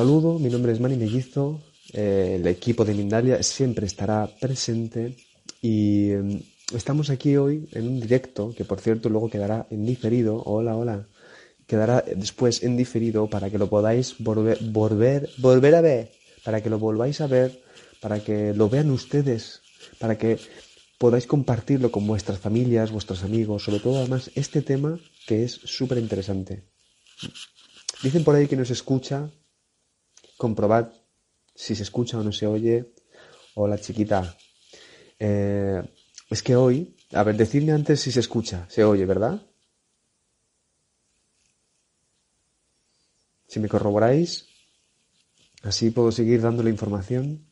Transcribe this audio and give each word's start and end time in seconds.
Saludo, 0.00 0.38
mi 0.38 0.48
nombre 0.48 0.72
es 0.72 0.80
Manny 0.80 0.96
Mellizo, 0.96 1.60
eh, 1.92 2.38
el 2.40 2.46
equipo 2.46 2.86
de 2.86 2.94
Mindalia 2.94 3.42
siempre 3.42 3.84
estará 3.84 4.26
presente. 4.40 5.14
Y 5.60 6.12
eh, 6.12 6.42
estamos 6.74 7.10
aquí 7.10 7.36
hoy 7.36 7.68
en 7.72 7.86
un 7.86 8.00
directo 8.00 8.54
que 8.56 8.64
por 8.64 8.80
cierto 8.80 9.10
luego 9.10 9.28
quedará 9.28 9.66
en 9.70 9.84
diferido, 9.84 10.42
hola, 10.46 10.74
hola, 10.74 11.06
quedará 11.66 12.02
después 12.16 12.62
en 12.62 12.78
diferido 12.78 13.28
para 13.28 13.50
que 13.50 13.58
lo 13.58 13.68
podáis 13.68 14.14
volver, 14.18 14.56
volver, 14.70 15.28
volver 15.36 15.74
a 15.74 15.82
ver, 15.82 16.12
para 16.44 16.62
que 16.62 16.70
lo 16.70 16.78
volváis 16.78 17.20
a 17.20 17.26
ver, 17.26 17.60
para 18.00 18.24
que 18.24 18.54
lo 18.54 18.70
vean 18.70 18.90
ustedes, 18.90 19.60
para 19.98 20.16
que 20.16 20.38
podáis 20.96 21.26
compartirlo 21.26 21.92
con 21.92 22.06
vuestras 22.06 22.38
familias, 22.38 22.90
vuestros 22.90 23.22
amigos, 23.22 23.64
sobre 23.64 23.80
todo 23.80 23.98
además 23.98 24.30
este 24.34 24.62
tema 24.62 24.98
que 25.26 25.44
es 25.44 25.52
súper 25.52 25.98
interesante. 25.98 26.64
Dicen 28.02 28.24
por 28.24 28.34
ahí 28.34 28.46
que 28.46 28.56
nos 28.56 28.70
escucha 28.70 29.30
comprobad 30.40 30.90
si 31.54 31.76
se 31.76 31.82
escucha 31.84 32.18
o 32.18 32.24
no 32.24 32.32
se 32.32 32.46
oye. 32.46 32.94
Hola 33.54 33.78
chiquita. 33.78 34.36
Eh, 35.18 35.82
es 36.30 36.42
que 36.42 36.56
hoy, 36.56 36.96
a 37.12 37.22
ver, 37.22 37.36
decidme 37.36 37.72
antes 37.72 38.00
si 38.00 38.10
se 38.10 38.20
escucha, 38.20 38.66
se 38.70 38.82
oye, 38.82 39.04
¿verdad? 39.04 39.46
Si 43.46 43.60
me 43.60 43.68
corroboráis, 43.68 44.46
así 45.62 45.90
puedo 45.90 46.10
seguir 46.10 46.40
dando 46.40 46.62
la 46.62 46.70
información. 46.70 47.46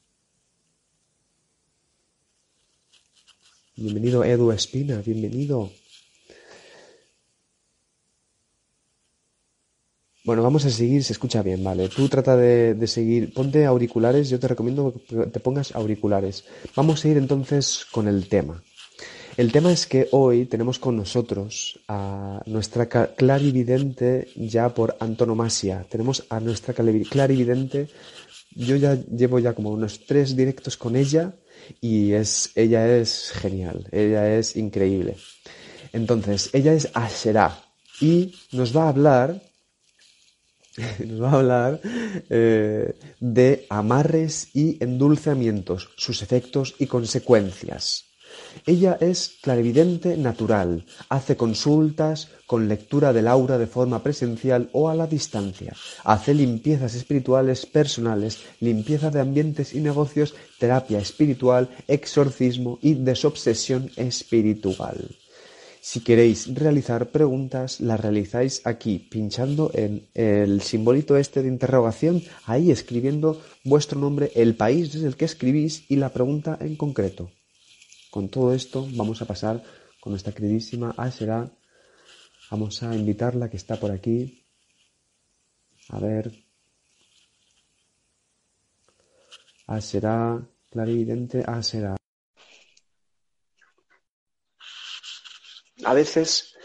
Bienvenido 3.76 4.24
Edu 4.24 4.50
Espina, 4.50 5.02
bienvenido. 5.02 5.70
Bueno, 10.28 10.42
vamos 10.42 10.66
a 10.66 10.70
seguir, 10.70 11.02
se 11.04 11.14
escucha 11.14 11.40
bien, 11.40 11.64
vale. 11.64 11.88
Tú 11.88 12.06
trata 12.06 12.36
de, 12.36 12.86
seguir, 12.86 13.32
ponte 13.32 13.64
auriculares, 13.64 14.28
yo 14.28 14.38
te 14.38 14.46
recomiendo 14.46 14.92
que 15.08 15.24
te 15.24 15.40
pongas 15.40 15.74
auriculares. 15.74 16.44
Vamos 16.76 17.02
a 17.02 17.08
ir 17.08 17.16
entonces 17.16 17.86
con 17.90 18.08
el 18.08 18.28
tema. 18.28 18.62
El 19.38 19.50
tema 19.52 19.72
es 19.72 19.86
que 19.86 20.06
hoy 20.12 20.44
tenemos 20.44 20.78
con 20.78 20.98
nosotros 20.98 21.80
a 21.88 22.42
nuestra 22.44 22.90
clarividente 22.90 24.28
ya 24.36 24.68
por 24.68 24.98
antonomasia. 25.00 25.86
Tenemos 25.88 26.22
a 26.28 26.40
nuestra 26.40 26.74
clarividente, 26.74 27.88
yo 28.54 28.76
ya 28.76 28.96
llevo 28.96 29.38
ya 29.38 29.54
como 29.54 29.70
unos 29.70 30.04
tres 30.04 30.36
directos 30.36 30.76
con 30.76 30.94
ella 30.94 31.32
y 31.80 32.12
es, 32.12 32.52
ella 32.54 32.86
es 32.98 33.30
genial, 33.30 33.88
ella 33.92 34.36
es 34.36 34.56
increíble. 34.56 35.16
Entonces, 35.94 36.50
ella 36.52 36.74
es 36.74 36.90
Asherah 36.92 37.62
y 37.98 38.34
nos 38.52 38.76
va 38.76 38.84
a 38.84 38.88
hablar 38.90 39.47
nos 41.06 41.22
va 41.22 41.30
a 41.30 41.38
hablar 41.38 41.80
eh, 42.30 42.94
de 43.20 43.66
amarres 43.68 44.48
y 44.54 44.82
endulzamientos, 44.82 45.90
sus 45.96 46.22
efectos 46.22 46.74
y 46.78 46.86
consecuencias. 46.86 48.04
Ella 48.66 48.98
es 49.00 49.38
clarividente 49.42 50.16
natural, 50.16 50.84
hace 51.08 51.36
consultas 51.36 52.28
con 52.46 52.68
lectura 52.68 53.12
del 53.12 53.28
aura 53.28 53.58
de 53.58 53.66
forma 53.66 54.02
presencial 54.02 54.68
o 54.72 54.88
a 54.88 54.94
la 54.94 55.06
distancia, 55.06 55.74
hace 56.04 56.34
limpiezas 56.34 56.94
espirituales 56.94 57.66
personales, 57.66 58.38
limpieza 58.60 59.10
de 59.10 59.20
ambientes 59.20 59.74
y 59.74 59.80
negocios, 59.80 60.34
terapia 60.58 60.98
espiritual, 60.98 61.68
exorcismo 61.86 62.78
y 62.82 62.94
desobsesión 62.94 63.90
espiritual. 63.96 65.08
Si 65.80 66.00
queréis 66.00 66.54
realizar 66.54 67.10
preguntas, 67.10 67.80
las 67.80 68.00
realizáis 68.00 68.66
aquí, 68.66 68.98
pinchando 68.98 69.70
en 69.74 70.08
el 70.14 70.60
simbolito 70.60 71.16
este 71.16 71.42
de 71.42 71.48
interrogación, 71.48 72.22
ahí 72.44 72.70
escribiendo 72.70 73.40
vuestro 73.64 73.98
nombre, 73.98 74.30
el 74.34 74.56
país 74.56 74.92
desde 74.92 75.06
el 75.06 75.16
que 75.16 75.24
escribís 75.24 75.90
y 75.90 75.96
la 75.96 76.10
pregunta 76.10 76.58
en 76.60 76.76
concreto. 76.76 77.30
Con 78.10 78.28
todo 78.28 78.54
esto 78.54 78.86
vamos 78.94 79.22
a 79.22 79.26
pasar 79.26 79.62
con 80.00 80.12
nuestra 80.12 80.32
queridísima 80.32 80.94
Asera. 80.96 81.50
Vamos 82.50 82.82
a 82.82 82.94
invitarla 82.94 83.50
que 83.50 83.58
está 83.58 83.76
por 83.76 83.90
aquí. 83.90 84.46
A 85.90 86.00
ver. 86.00 86.32
Asera, 89.66 90.40
clarividente, 90.70 91.44
Asera. 91.46 91.97
A 95.84 95.94
veces, 95.94 96.56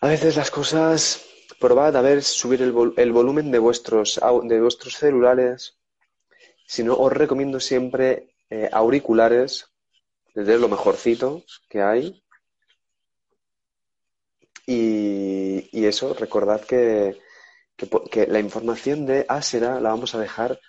a 0.00 0.08
veces 0.08 0.36
las 0.36 0.50
cosas, 0.50 1.24
probad 1.58 1.96
a 1.96 2.02
ver, 2.02 2.22
subir 2.22 2.62
el, 2.62 3.12
volumen 3.12 3.50
de 3.50 3.58
vuestros, 3.58 4.20
de 4.44 4.60
vuestros 4.60 4.96
celulares. 4.96 5.78
Si 6.66 6.82
no, 6.82 6.94
os 6.94 7.12
recomiendo 7.12 7.60
siempre 7.60 8.34
eh, 8.48 8.68
auriculares, 8.72 9.66
desde 10.34 10.58
lo 10.58 10.68
mejorcito 10.68 11.44
que 11.68 11.82
hay. 11.82 12.22
Y, 14.66 15.84
eso, 15.84 16.14
recordad 16.14 16.60
que, 16.64 17.18
que, 18.10 18.26
la 18.28 18.38
información 18.38 19.04
de 19.06 19.24
Asera 19.28 19.80
la 19.80 19.90
vamos 19.90 20.14
a 20.14 20.20
dejar 20.20 20.60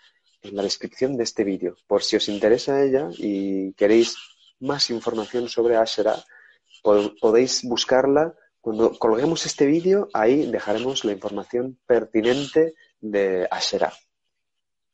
en 0.42 0.56
la 0.56 0.64
descripción 0.64 1.16
de 1.16 1.24
este 1.24 1.44
vídeo. 1.44 1.76
Por 1.86 2.02
si 2.02 2.16
os 2.16 2.28
interesa 2.28 2.82
ella 2.82 3.10
y 3.18 3.74
queréis 3.74 4.16
más 4.62 4.90
información 4.90 5.50
sobre 5.50 5.76
Asherah, 5.76 6.24
podéis 7.20 7.64
buscarla. 7.64 8.34
Cuando 8.60 8.98
colguemos 8.98 9.46
este 9.46 9.66
vídeo, 9.66 10.08
ahí 10.14 10.46
dejaremos 10.46 11.04
la 11.04 11.14
información 11.14 11.80
pertinente 11.86 12.76
de 13.00 13.48
Asherah. 13.50 13.94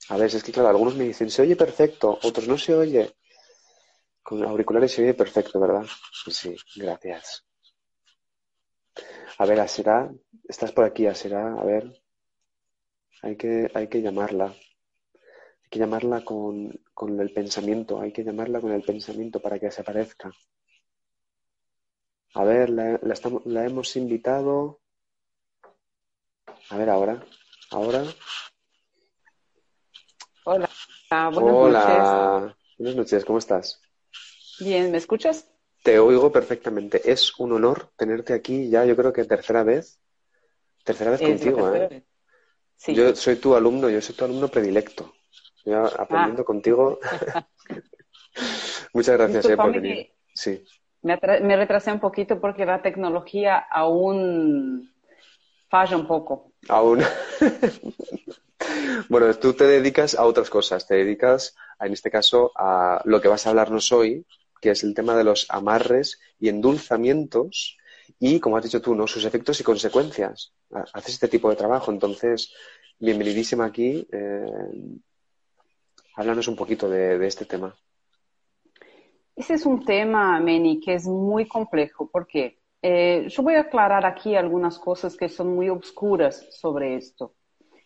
A 0.10 0.18
ver, 0.18 0.34
es 0.34 0.44
que 0.44 0.54
claro, 0.54 0.70
algunos 0.70 0.96
me 0.96 1.04
dicen, 1.04 1.30
se 1.30 1.42
oye 1.42 1.56
perfecto, 1.56 2.18
otros 2.24 2.48
no 2.48 2.58
se 2.58 2.74
oye. 2.74 3.14
Con 4.24 4.44
auriculares 4.44 4.94
se 4.94 5.04
oye 5.04 5.14
perfecto, 5.14 5.60
¿verdad? 5.60 5.86
Pues 6.24 6.38
sí, 6.38 6.56
gracias. 6.76 7.46
A 9.38 9.46
ver, 9.46 9.60
Asherah, 9.60 10.10
estás 10.48 10.72
por 10.72 10.86
aquí, 10.86 11.06
Asherah, 11.06 11.60
a 11.60 11.64
ver. 11.64 12.02
Hay 13.22 13.36
que, 13.36 13.70
hay 13.74 13.88
que 13.88 14.02
llamarla. 14.02 14.54
Hay 15.68 15.70
que 15.72 15.80
llamarla 15.80 16.24
con, 16.24 16.80
con 16.94 17.20
el 17.20 17.34
pensamiento, 17.34 18.00
hay 18.00 18.14
que 18.14 18.24
llamarla 18.24 18.62
con 18.62 18.72
el 18.72 18.84
pensamiento 18.84 19.42
para 19.42 19.60
que 19.60 19.70
se 19.70 19.82
aparezca. 19.82 20.32
A 22.36 22.46
ver, 22.46 22.70
la, 22.70 22.98
la, 23.44 23.66
hemos 23.66 23.94
invitado. 23.98 24.80
A 26.70 26.78
ver, 26.78 26.90
ahora. 26.90 27.22
Ahora. 27.72 28.06
Hola. 30.46 30.70
Buenas 31.10 31.54
Hola. 31.54 32.40
Noches. 32.40 32.56
Buenas 32.78 32.96
noches, 32.96 33.26
¿cómo 33.26 33.40
estás? 33.40 33.82
Bien, 34.62 34.90
¿me 34.90 35.00
escuchas? 35.00 35.52
Te 35.84 36.00
oigo 36.00 36.32
perfectamente. 36.32 37.12
Es 37.12 37.38
un 37.40 37.52
honor 37.52 37.92
tenerte 37.98 38.34
aquí 38.34 38.70
ya, 38.70 38.86
yo 38.86 38.96
creo 38.96 39.12
que 39.12 39.26
tercera 39.26 39.64
vez. 39.64 40.00
Tercera 40.86 41.12
vez 41.12 41.22
contigo, 41.22 41.76
¿eh? 41.76 42.06
Sí. 42.78 42.96
Yo 42.96 43.14
soy 43.18 43.36
tu 43.36 43.54
alumno, 43.54 43.90
yo 43.90 44.00
soy 44.00 44.16
tu 44.16 44.24
alumno 44.24 44.48
predilecto. 44.48 45.17
Ya 45.68 45.84
aprendiendo 45.86 46.44
ah. 46.44 46.46
contigo. 46.46 47.00
Muchas 48.94 49.18
gracias 49.18 49.50
eh, 49.50 49.58
por 49.58 49.74
venir. 49.74 50.14
Sí. 50.34 50.64
Me, 51.02 51.18
retrasé 51.18 51.92
un 51.92 52.00
poquito 52.00 52.40
porque 52.40 52.66
la 52.66 52.82
tecnología 52.82 53.58
aún 53.58 54.90
falla 55.70 55.98
un 55.98 56.08
poco. 56.08 56.54
Aún. 56.70 57.02
bueno, 59.10 59.34
tú 59.34 59.54
te 59.54 59.66
dedicas 59.66 60.16
a 60.16 60.24
otras 60.24 60.50
cosas. 60.50 60.88
Te 60.88 60.96
dedicas, 60.96 61.54
en 61.82 61.92
este 61.92 62.10
caso, 62.10 62.54
a 62.56 63.02
lo 63.04 63.20
que 63.20 63.28
vas 63.28 63.46
a 63.46 63.50
hablarnos 63.50 63.92
hoy, 63.92 64.26
que 64.62 64.72
es 64.72 64.84
el 64.84 64.94
tema 64.94 65.18
de 65.18 65.26
los 65.26 65.48
amarres 65.50 66.22
y 66.40 66.48
endulzamientos 66.48 67.78
y, 68.20 68.40
como 68.40 68.56
has 68.56 68.64
dicho 68.64 68.82
tú, 68.82 68.96
¿no? 68.96 69.06
sus 69.06 69.26
efectos 69.26 69.60
y 69.60 69.66
consecuencias. 69.66 70.54
Haces 70.94 71.16
este 71.16 71.28
tipo 71.28 71.50
de 71.50 71.58
trabajo. 71.58 71.92
Entonces, 71.92 72.54
bienvenidísima 73.00 73.66
aquí. 73.66 74.08
Eh, 74.10 74.46
háblanos 76.18 76.48
un 76.48 76.56
poquito 76.56 76.90
de, 76.90 77.26
este 77.26 77.46
tema. 77.46 77.74
Ese 79.36 79.54
es 79.54 79.66
un 79.66 79.86
tema, 79.86 80.40
Meni, 80.40 80.80
que 80.80 80.96
es 80.96 81.08
muy 81.08 81.48
complejo 81.48 82.10
porque 82.12 82.58
eh, 82.82 83.28
yo 83.30 83.44
voy 83.44 83.54
a 83.54 83.62
aclarar 83.62 84.06
aquí 84.06 84.36
algunas 84.36 84.80
cosas 84.80 85.16
que 85.16 85.30
son 85.30 85.56
muy 85.56 85.70
obscuras 85.70 86.48
sobre 86.52 86.96
esto. 86.96 87.34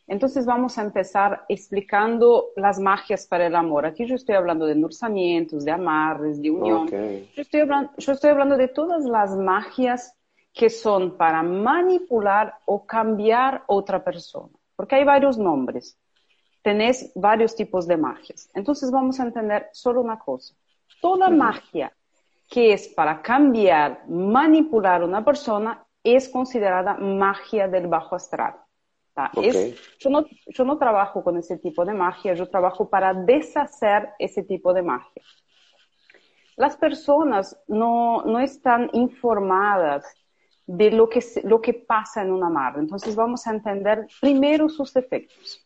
Entonces 0.07 0.45
vamos 0.45 0.77
a 0.77 0.81
empezar 0.81 1.45
explicando 1.47 2.47
las 2.55 2.79
magias 2.79 3.27
para 3.27 3.47
el 3.47 3.55
amor. 3.55 3.85
Aquí 3.85 4.05
yo 4.05 4.15
estoy 4.15 4.35
hablando 4.35 4.65
de 4.65 4.73
endulzamientos, 4.73 5.63
de 5.63 5.71
amarres, 5.71 6.41
de 6.41 6.51
unión. 6.51 6.87
Yo, 6.89 7.41
estoy 7.41 7.61
hablando, 7.61 7.91
yo 7.97 8.13
estoy 8.13 8.29
hablando 8.29 8.57
de 8.57 8.67
todas 8.69 9.03
las 9.05 9.35
magias 9.35 10.17
que 10.53 10.69
son 10.69 11.17
para 11.17 11.43
manipular 11.43 12.55
o 12.65 12.85
cambiar 12.85 13.63
otra 13.67 14.03
persona, 14.03 14.53
porque 14.75 14.95
hay 14.95 15.03
varios 15.03 15.37
nombres. 15.37 15.97
Tenés 16.61 17.11
varios 17.15 17.55
tipos 17.55 17.87
de 17.87 17.97
magias. 17.97 18.49
Entonces 18.53 18.91
vamos 18.91 19.19
a 19.19 19.23
entender 19.23 19.69
solo 19.73 20.01
una 20.01 20.19
cosa. 20.19 20.53
Toda 21.01 21.29
magia 21.29 21.91
que 22.49 22.73
es 22.73 22.89
para 22.89 23.21
cambiar, 23.21 24.07
manipular 24.09 25.01
a 25.01 25.05
una 25.05 25.23
persona 25.23 25.85
es 26.03 26.27
considerada 26.27 26.95
magia 26.95 27.67
del 27.67 27.87
bajo 27.87 28.15
astral. 28.15 28.55
yo, 29.99 30.09
no, 30.09 30.25
yo 30.47 30.65
no 30.65 30.77
trabajo 30.77 31.23
con 31.23 31.37
ese 31.37 31.57
tipo 31.57 31.85
de 31.85 31.93
magia, 31.93 32.33
yo 32.33 32.49
trabajo 32.49 32.89
para 32.89 33.13
deshacer 33.13 34.09
ese 34.19 34.43
tipo 34.43 34.73
de 34.73 34.81
magia. 34.81 35.23
Las 36.57 36.75
personas 36.75 37.57
no, 37.67 38.23
no 38.23 38.39
están 38.39 38.89
informadas 38.93 40.05
de 40.67 40.91
lo 40.91 41.09
que, 41.09 41.23
lo 41.43 41.61
que 41.61 41.73
pasa 41.73 42.21
en 42.21 42.31
una 42.31 42.47
amarre. 42.47 42.81
Entonces 42.81 43.15
vamos 43.15 43.47
a 43.47 43.51
entender 43.51 44.07
primero 44.19 44.69
sus 44.69 44.95
efectos. 44.95 45.63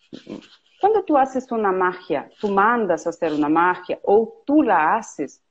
Cuando 0.85 1.03
tú 1.03 1.17
haces 1.17 1.51
una 1.51 1.71
magia, 1.71 2.29
tú 2.39 2.47
mandas 2.47 3.07
a 3.07 3.09
hacer 3.09 3.33
una 3.33 3.49
magia 3.49 3.97
o 4.03 4.43
tú 4.45 4.61
la 4.61 4.95
haces, 4.95 5.43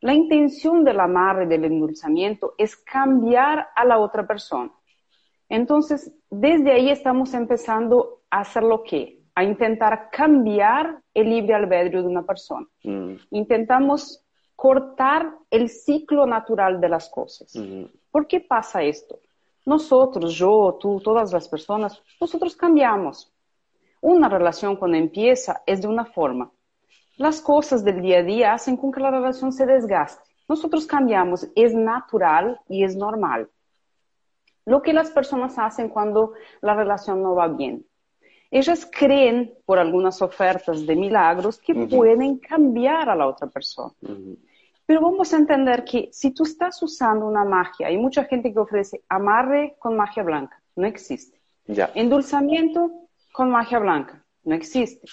la 0.00 0.14
intención 0.14 0.84
del 0.84 1.00
amarre, 1.00 1.46
del 1.46 1.66
endulzamiento, 1.66 2.54
es 2.56 2.76
cambiar 2.76 3.68
a 3.76 3.84
la 3.84 3.98
otra 3.98 4.26
persona. 4.26 4.72
Entonces, 5.50 6.10
desde 6.30 6.72
ahí 6.72 6.88
estamos 6.88 7.34
empezando 7.34 8.22
a 8.30 8.40
hacer 8.40 8.62
lo 8.62 8.82
que? 8.82 9.20
A 9.34 9.44
intentar 9.44 10.08
cambiar 10.10 11.02
el 11.12 11.28
libre 11.28 11.56
albedrío 11.56 12.00
de 12.00 12.08
una 12.08 12.24
persona. 12.24 12.66
Mm. 12.82 13.16
Intentamos 13.32 14.24
cortar 14.56 15.30
el 15.50 15.68
ciclo 15.68 16.24
natural 16.24 16.80
de 16.80 16.88
las 16.88 17.10
cosas. 17.10 17.54
Mm. 17.54 17.84
¿Por 18.10 18.26
qué 18.26 18.40
pasa 18.40 18.82
esto? 18.82 19.18
Nosotros, 19.66 20.32
yo, 20.34 20.78
tú, 20.80 21.02
todas 21.04 21.34
las 21.34 21.46
personas, 21.50 22.02
nosotros 22.18 22.56
cambiamos. 22.56 23.30
Una 24.00 24.28
relación 24.28 24.76
cuando 24.76 24.96
empieza 24.96 25.62
es 25.66 25.82
de 25.82 25.88
una 25.88 26.04
forma. 26.04 26.50
Las 27.16 27.40
cosas 27.40 27.84
del 27.84 28.00
día 28.00 28.20
a 28.20 28.22
día 28.22 28.54
hacen 28.54 28.76
con 28.76 28.90
que 28.92 29.00
la 29.00 29.10
relación 29.10 29.52
se 29.52 29.66
desgaste. 29.66 30.30
Nosotros 30.48 30.86
cambiamos, 30.86 31.46
es 31.54 31.74
natural 31.74 32.58
y 32.68 32.82
es 32.82 32.96
normal. 32.96 33.48
Lo 34.64 34.82
que 34.82 34.92
las 34.92 35.10
personas 35.10 35.58
hacen 35.58 35.88
cuando 35.88 36.32
la 36.60 36.74
relación 36.74 37.22
no 37.22 37.34
va 37.34 37.48
bien. 37.48 37.84
Ellas 38.50 38.88
creen 38.90 39.54
por 39.64 39.78
algunas 39.78 40.20
ofertas 40.22 40.84
de 40.86 40.96
milagros 40.96 41.58
que 41.58 41.74
pueden 41.74 42.38
cambiar 42.38 43.08
a 43.08 43.14
la 43.14 43.26
otra 43.28 43.46
persona. 43.48 43.92
Pero 44.86 45.00
vamos 45.02 45.32
a 45.32 45.36
entender 45.36 45.84
que 45.84 46.08
si 46.10 46.32
tú 46.32 46.42
estás 46.42 46.82
usando 46.82 47.26
una 47.26 47.44
magia, 47.44 47.86
hay 47.86 47.96
mucha 47.96 48.24
gente 48.24 48.52
que 48.52 48.58
ofrece 48.58 49.02
amarre 49.08 49.76
con 49.78 49.96
magia 49.96 50.24
blanca, 50.24 50.60
no 50.74 50.86
existe. 50.86 51.38
Endulzamiento 51.94 52.90
con 53.32 53.50
magia 53.50 53.78
blanca, 53.78 54.24
no 54.44 54.54
existe. 54.54 55.06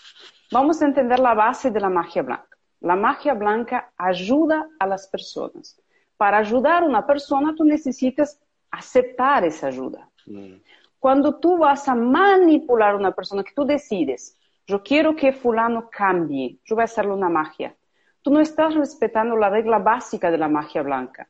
Vamos 0.51 0.81
a 0.81 0.85
entender 0.85 1.19
la 1.19 1.33
base 1.33 1.71
de 1.71 1.79
la 1.79 1.89
magia 1.89 2.23
blanca. 2.23 2.57
La 2.79 2.95
magia 2.95 3.33
blanca 3.33 3.91
ayuda 3.97 4.67
a 4.79 4.85
las 4.85 5.07
personas. 5.07 5.79
Para 6.15 6.37
ayudar 6.37 6.83
a 6.83 6.85
una 6.85 7.05
persona, 7.05 7.53
tú 7.55 7.63
necesitas 7.63 8.39
aceptar 8.71 9.45
esa 9.45 9.67
ayuda. 9.67 10.09
Mm. 10.25 10.55
Cuando 10.99 11.35
tú 11.35 11.57
vas 11.57 11.87
a 11.87 11.95
manipular 11.95 12.93
a 12.93 12.97
una 12.97 13.11
persona, 13.11 13.43
que 13.43 13.53
tú 13.53 13.65
decides, 13.65 14.37
yo 14.65 14.83
quiero 14.83 15.15
que 15.15 15.31
fulano 15.31 15.89
cambie, 15.89 16.59
yo 16.65 16.75
voy 16.75 16.83
a 16.83 16.85
hacerle 16.85 17.13
una 17.13 17.29
magia 17.29 17.75
tú 18.27 18.33
no 18.33 18.41
estás 18.41 18.75
respetando 18.75 19.37
la 19.37 19.49
regla 19.49 19.79
básica 19.79 20.29
de 20.29 20.37
la 20.37 20.49
magia 20.49 20.81
blanca, 20.81 21.29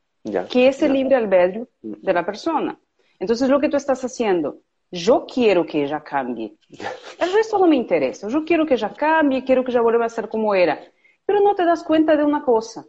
que 0.50 0.68
es 0.68 0.82
el 0.82 0.94
libre 0.94 1.16
albedrío 1.16 1.68
mm. 1.84 1.94
de 2.02 2.12
la 2.12 2.26
persona. 2.26 2.76
Entonces, 3.20 3.50
lo 3.50 3.60
que 3.60 3.70
tú 3.70 3.78
estás 3.78 4.04
haciendo, 4.04 4.62
yo 4.92 5.26
quiero 5.26 5.66
que 5.66 5.84
ella 5.84 6.04
cambie. 6.04 6.56
El 7.20 7.34
resto 7.34 7.60
no 7.60 7.68
me 7.68 7.76
interesa. 7.76 8.28
Yo 8.30 8.46
quiero 8.46 8.66
que 8.66 8.76
ella 8.76 8.94
cambie, 8.94 9.44
quiero 9.44 9.64
que 9.64 9.72
ella 9.72 9.82
vuelva 9.82 10.06
a 10.06 10.10
ser 10.10 10.30
como 10.30 10.56
era. 10.56 10.80
Pero 11.26 11.42
no 11.42 11.56
te 11.56 11.66
das 11.66 11.84
cuenta 11.84 12.16
de 12.16 12.24
una 12.24 12.44
cosa. 12.44 12.86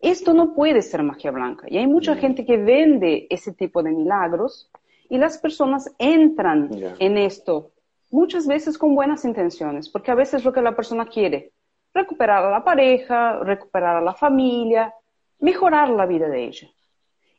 Esto 0.00 0.32
no 0.32 0.54
puede 0.54 0.82
ser 0.82 1.02
magia 1.02 1.30
blanca. 1.30 1.66
Y 1.68 1.78
hay 1.78 1.86
mucha 1.86 2.14
mm. 2.14 2.18
gente 2.18 2.46
que 2.46 2.56
vende 2.56 3.26
ese 3.30 3.52
tipo 3.52 3.82
de 3.82 3.90
milagros 3.90 4.70
y 5.08 5.18
las 5.18 5.38
personas 5.38 5.92
entran 5.98 6.70
en 6.98 7.18
esto 7.18 7.72
muchas 8.10 8.46
veces 8.46 8.78
con 8.78 8.94
buenas 8.94 9.24
intenciones, 9.24 9.88
porque 9.88 10.10
a 10.10 10.14
veces 10.14 10.44
lo 10.44 10.52
que 10.52 10.62
la 10.62 10.74
persona 10.74 11.06
quiere 11.06 11.52
recuperar 11.92 12.44
a 12.44 12.50
la 12.50 12.64
pareja, 12.64 13.38
recuperar 13.40 13.96
a 13.96 14.00
la 14.00 14.14
familia, 14.14 14.94
mejorar 15.40 15.90
la 15.90 16.06
vida 16.06 16.28
de 16.28 16.44
ella. 16.44 16.68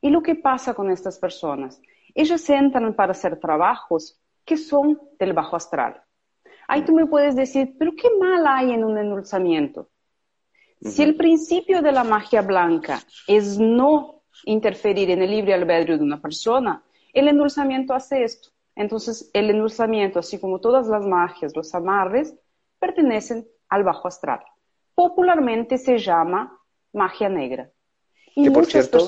¿Y 0.02 0.10
lo 0.10 0.22
que 0.22 0.36
pasa 0.36 0.74
con 0.74 0.90
estas 0.90 1.20
personas? 1.20 1.82
Ellas 2.14 2.50
entran 2.50 2.94
para 2.94 3.12
hacer 3.12 3.40
trabajos 3.40 4.20
que 4.46 4.58
son 4.58 5.00
del 5.20 5.34
bajo 5.34 5.56
astral. 5.56 6.02
Ahí 6.68 6.84
tú 6.84 6.94
me 6.94 7.06
puedes 7.06 7.36
decir, 7.36 7.76
pero 7.78 7.94
¿qué 7.96 8.10
mal 8.20 8.46
hay 8.48 8.72
en 8.72 8.84
un 8.84 8.98
endulzamiento? 8.98 9.90
Si 10.82 11.04
el 11.04 11.16
principio 11.16 11.82
de 11.82 11.92
la 11.92 12.04
magia 12.04 12.42
blanca 12.42 13.00
es 13.28 13.60
no 13.60 14.24
interferir 14.46 15.10
en 15.12 15.22
el 15.22 15.32
libre 15.32 15.54
albedrío 15.54 15.98
de 15.98 16.04
una 16.04 16.22
persona, 16.22 16.84
el 17.14 17.28
endulzamiento 17.28 17.94
hace 17.94 18.24
esto. 18.24 18.50
Entonces, 18.76 19.30
el 19.34 19.50
endulzamiento, 19.50 20.20
así 20.20 20.40
como 20.40 20.60
todas 20.62 20.88
las 20.88 21.06
magias, 21.06 21.56
los 21.56 21.74
amarres, 21.76 22.34
pertenecen 22.80 23.46
al 23.68 23.84
bajo 23.84 24.08
astral. 24.08 24.40
Popularmente 24.96 25.78
se 25.78 25.98
llama 25.98 26.58
magia 26.94 27.30
negra. 27.30 27.70
Y 28.36 28.50
por 28.50 28.66
cierto, 28.66 29.00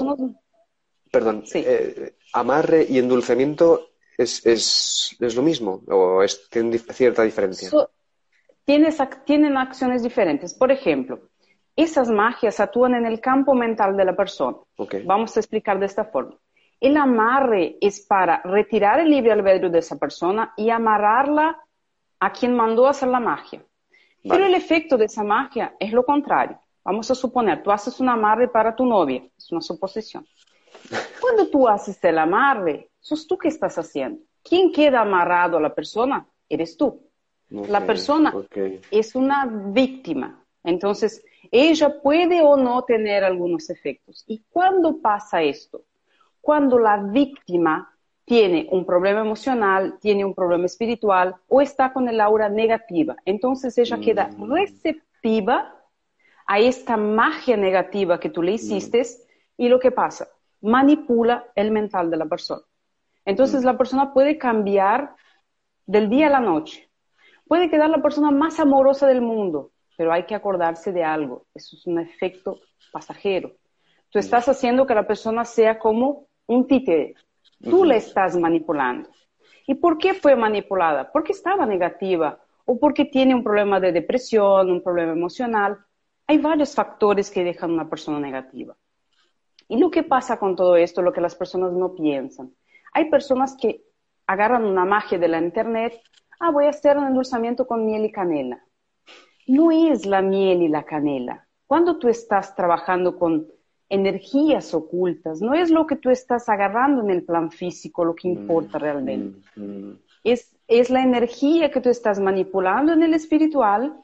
perdón, 1.12 1.44
eh, 1.54 2.16
amarre 2.34 2.86
y 2.90 2.98
endulzamiento 2.98 3.90
es, 4.18 5.18
lo 5.20 5.42
mismo 5.42 5.82
o 5.88 6.24
es, 6.24 6.50
tienen 6.50 6.78
cierta 6.80 7.24
diferencia. 7.24 7.70
tienen 9.26 9.58
acciones 9.58 10.04
diferentes. 10.04 10.54
Por 10.54 10.72
ejemplo, 10.72 11.30
esas 11.76 12.10
magias 12.10 12.60
actúan 12.60 12.96
en 12.96 13.06
el 13.06 13.20
campo 13.20 13.54
mental 13.54 13.98
de 13.98 14.06
la 14.06 14.16
persona. 14.16 14.58
Vamos 15.06 15.36
a 15.36 15.40
explicar 15.40 15.80
de 15.80 15.86
esta 15.86 16.06
forma. 16.06 16.38
El 16.80 16.98
amarre 16.98 17.78
es 17.80 18.02
para 18.02 18.42
retirar 18.44 19.00
el 19.00 19.10
libre 19.10 19.32
albedrío 19.32 19.70
de 19.70 19.80
esa 19.80 20.00
persona 20.00 20.54
y 20.58 20.70
amarrarla 20.70 21.60
a 22.20 22.32
quien 22.32 22.56
mandó 22.56 22.88
a 22.88 22.92
hacer 22.92 23.10
la 23.10 23.20
magia. 23.20 23.64
Pero 24.24 24.46
el 24.46 24.54
efecto 24.54 24.98
de 24.98 25.06
esa 25.06 25.24
magia 25.24 25.76
es 25.80 25.92
lo 25.92 26.04
contrario. 26.06 26.60
Vamos 26.84 27.10
a 27.12 27.16
suponer, 27.16 27.62
tú 27.62 27.72
haces 27.72 28.00
un 28.00 28.10
amarre 28.10 28.48
para 28.48 28.76
tu 28.76 28.86
novia, 28.86 29.24
es 29.38 29.52
una 29.52 29.62
suposición. 29.62 30.26
Cuando 31.22 31.48
tú 31.48 31.68
haces 31.68 32.04
el 32.04 32.18
amarre, 32.18 32.90
sos 33.00 33.28
tú 33.28 33.38
que 33.38 33.48
estás 33.48 33.78
haciendo. 33.78 34.22
¿Quién 34.44 34.72
queda 34.72 35.02
amarrado 35.02 35.58
a 35.58 35.62
la 35.62 35.74
persona? 35.74 36.28
Eres 36.50 36.76
tú. 36.76 37.08
la 37.50 37.86
persona 37.86 38.34
es 38.90 39.16
una 39.16 39.46
víctima. 39.46 40.44
Entonces, 40.64 41.24
ella 41.52 42.02
puede 42.02 42.42
o 42.42 42.58
no 42.58 42.84
tener 42.84 43.24
algunos 43.24 43.70
efectos. 43.70 44.24
¿Y 44.28 44.44
cuándo 44.50 45.02
pasa 45.02 45.42
esto? 45.42 45.84
Cuando 46.40 46.80
la 46.80 46.98
víctima 46.98 47.92
tiene 48.26 48.68
un 48.72 48.86
problema 48.86 49.22
emocional, 49.22 49.98
tiene 50.00 50.24
un 50.24 50.34
problema 50.34 50.66
espiritual 50.66 51.36
o 51.48 51.62
está 51.62 51.92
con 51.92 52.08
el 52.08 52.22
aura 52.22 52.50
negativa. 52.50 53.16
Entonces 53.26 53.78
ella 53.78 53.98
mm. 53.98 54.02
queda 54.02 54.30
receptiva 54.40 55.76
a 56.48 56.60
esta 56.60 56.98
magia 56.98 57.58
negativa 57.58 58.20
que 58.20 58.30
tú 58.30 58.42
le 58.42 58.54
hiciste 58.54 59.02
y 59.58 59.68
lo 59.68 59.80
que 59.80 59.92
pasa, 59.92 60.28
manipula 60.62 61.46
el 61.56 61.72
mental 61.72 62.10
de 62.10 62.18
la 62.18 62.26
persona. 62.26 62.62
Entonces 63.26 63.64
la 63.64 63.78
persona 63.78 64.14
puede 64.14 64.38
cambiar 64.38 65.16
del 65.86 66.10
día 66.10 66.28
a 66.28 66.32
la 66.32 66.40
noche. 66.40 66.90
Puede 67.48 67.70
quedar 67.70 67.90
la 67.90 68.02
persona 68.02 68.32
más 68.32 68.60
amorosa 68.60 69.08
del 69.08 69.22
mundo, 69.22 69.72
pero 69.98 70.14
hay 70.14 70.26
que 70.26 70.36
acordarse 70.36 70.92
de 70.92 71.04
algo. 71.04 71.46
Eso 71.54 71.76
es 71.76 71.86
un 71.86 72.00
efecto 72.00 72.60
pasajero. 72.92 73.52
Tú 74.10 74.20
estás 74.20 74.48
haciendo 74.50 74.86
que 74.86 74.96
la 74.96 75.08
persona 75.08 75.46
sea 75.46 75.78
como 75.80 76.28
un 76.48 76.68
títere 76.68 77.16
Tú 77.64 77.84
la 77.84 77.96
estás 77.96 78.36
manipulando. 78.38 79.10
¿Y 79.68 79.76
por 79.76 79.98
qué 79.98 80.14
fue 80.14 80.36
manipulada? 80.36 81.12
Porque 81.12 81.32
estaba 81.32 81.66
negativa 81.66 82.40
o 82.66 82.80
porque 82.80 83.06
tiene 83.06 83.36
un 83.36 83.44
problema 83.44 83.80
de 83.80 83.92
depresión, 83.92 84.72
un 84.72 84.82
problema 84.82 85.12
emocional. 85.12 85.78
Hay 86.28 86.40
varios 86.40 86.74
factores 86.74 87.30
que 87.30 87.44
dejan 87.44 87.72
a 87.72 87.74
una 87.74 87.90
persona 87.90 88.20
negativa. 88.20 88.76
Y 89.72 89.78
lo 89.78 89.90
que 89.90 90.04
pasa 90.04 90.38
con 90.38 90.58
todo 90.58 90.76
esto, 90.76 91.02
lo 91.02 91.14
que 91.14 91.22
las 91.22 91.34
personas 91.34 91.72
no 91.72 91.96
piensan. 91.96 92.54
Hay 92.92 93.10
personas 93.10 93.56
que 93.56 93.86
agarran 94.28 94.66
una 94.66 94.84
magia 94.84 95.18
de 95.18 95.30
la 95.30 95.40
internet, 95.40 95.98
ah, 96.42 96.52
voy 96.52 96.66
a 96.66 96.72
hacer 96.72 96.98
un 96.98 97.08
endulzamiento 97.08 97.66
con 97.66 97.86
miel 97.86 98.04
y 98.04 98.12
canela. 98.12 98.62
No 99.48 99.72
es 99.72 100.06
la 100.06 100.22
miel 100.22 100.62
y 100.62 100.68
la 100.68 100.84
canela. 100.84 101.48
Cuando 101.68 102.00
tú 102.00 102.10
estás 102.10 102.54
trabajando 102.54 103.18
con 103.18 103.48
energías 103.88 104.74
ocultas, 104.74 105.42
no 105.42 105.54
es 105.54 105.72
lo 105.72 105.88
que 105.88 105.96
tú 105.96 106.10
estás 106.10 106.50
agarrando 106.50 107.02
en 107.02 107.10
el 107.10 107.24
plan 107.24 107.50
físico 107.50 108.04
lo 108.04 108.14
que 108.14 108.28
Mm, 108.28 108.32
importa 108.32 108.78
realmente. 108.78 109.40
Es, 110.26 110.54
es 110.68 110.90
la 110.90 111.02
energía 111.02 111.72
que 111.72 111.80
tú 111.80 111.88
estás 111.88 112.20
manipulando 112.20 112.92
en 112.92 113.04
el 113.04 113.14
espiritual 113.14 113.96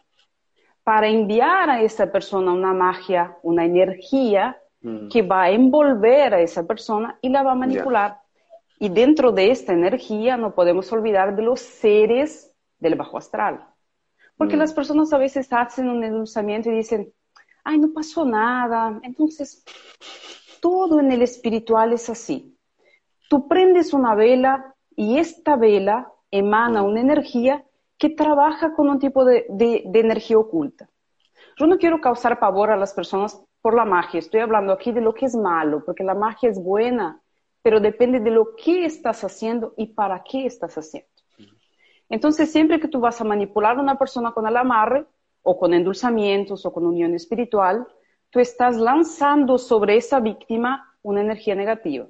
para 0.86 1.10
enviar 1.10 1.70
a 1.70 1.82
esa 1.82 2.10
persona 2.10 2.54
una 2.54 2.72
magia, 2.72 3.36
una 3.44 3.66
energía 3.66 4.58
Mm. 4.82 5.10
que 5.10 5.22
va 5.24 5.44
a 5.44 5.50
envolver 5.52 6.34
a 6.36 6.40
esa 6.42 6.66
persona 6.68 7.18
y 7.22 7.30
la 7.30 7.42
va 7.44 7.54
a 7.54 7.56
manipular. 7.56 8.20
Y 8.80 8.90
dentro 8.90 9.32
de 9.32 9.50
esta 9.50 9.74
energía 9.74 10.38
no 10.38 10.54
podemos 10.54 10.92
olvidar 10.92 11.36
de 11.36 11.42
los 11.42 11.60
seres 11.62 12.54
del 12.80 12.94
bajo 12.96 13.18
astral. 13.18 13.66
Porque 14.38 14.56
Mm. 14.56 14.60
las 14.60 14.74
personas 14.74 15.12
a 15.14 15.18
veces 15.18 15.48
hacen 15.52 15.90
un 15.90 16.04
endulzamiento 16.04 16.70
y 16.70 16.76
dicen, 16.76 17.12
ay, 17.64 17.80
no 17.80 17.92
pasó 17.92 18.24
nada. 18.24 19.00
Entonces, 19.02 19.64
todo 20.62 21.00
en 21.00 21.12
el 21.12 21.24
espiritual 21.24 21.94
es 21.94 22.08
así. 22.10 22.56
Tú 23.30 23.48
prendes 23.48 23.94
una 23.94 24.14
vela 24.16 24.76
y 24.96 25.18
esta 25.18 25.56
vela 25.56 26.12
emana 26.32 26.84
una 26.84 27.02
energía 27.02 27.64
que 27.98 28.10
trabaja 28.10 28.74
con 28.76 28.90
un 28.90 29.00
tipo 29.00 29.26
de, 29.26 29.48
de- 29.50 29.84
de 29.86 30.00
energía 30.00 30.38
oculta. 30.38 30.88
Yo 31.58 31.66
no 31.66 31.78
quiero 31.80 32.00
causar 32.00 32.40
pavor 32.40 32.70
a 32.70 32.78
las 32.78 32.94
personas 32.94 33.42
por 33.68 33.76
la 33.76 33.84
magia, 33.84 34.20
estoy 34.20 34.40
hablando 34.40 34.72
aquí 34.72 34.94
de 34.94 35.02
lo 35.02 35.14
que 35.14 35.26
es 35.26 35.36
malo, 35.36 35.84
porque 35.84 36.02
la 36.02 36.14
magia 36.14 36.50
es 36.50 36.58
buena, 36.58 37.22
pero 37.62 37.82
depende 37.82 38.22
de 38.22 38.32
lo 38.32 38.56
que 38.56 38.86
estás 38.86 39.26
haciendo 39.26 39.74
y 39.76 39.88
para 39.88 40.24
qué 40.24 40.46
estás 40.46 40.78
haciendo. 40.78 41.10
Entonces, 42.08 42.50
siempre 42.50 42.80
que 42.80 42.88
tú 42.88 43.02
vas 43.02 43.20
a 43.20 43.26
manipular 43.26 43.78
a 43.78 43.82
una 43.82 43.98
persona 44.00 44.32
con 44.32 44.48
el 44.48 44.56
amarre, 44.56 45.06
o 45.42 45.60
con 45.60 45.74
endulzamientos, 45.74 46.66
o 46.66 46.72
con 46.72 46.86
unión 46.86 47.14
espiritual, 47.14 47.86
tú 48.30 48.40
estás 48.40 48.78
lanzando 48.78 49.58
sobre 49.58 49.98
esa 49.98 50.22
víctima 50.22 50.96
una 51.02 51.20
energía 51.20 51.54
negativa. 51.54 52.08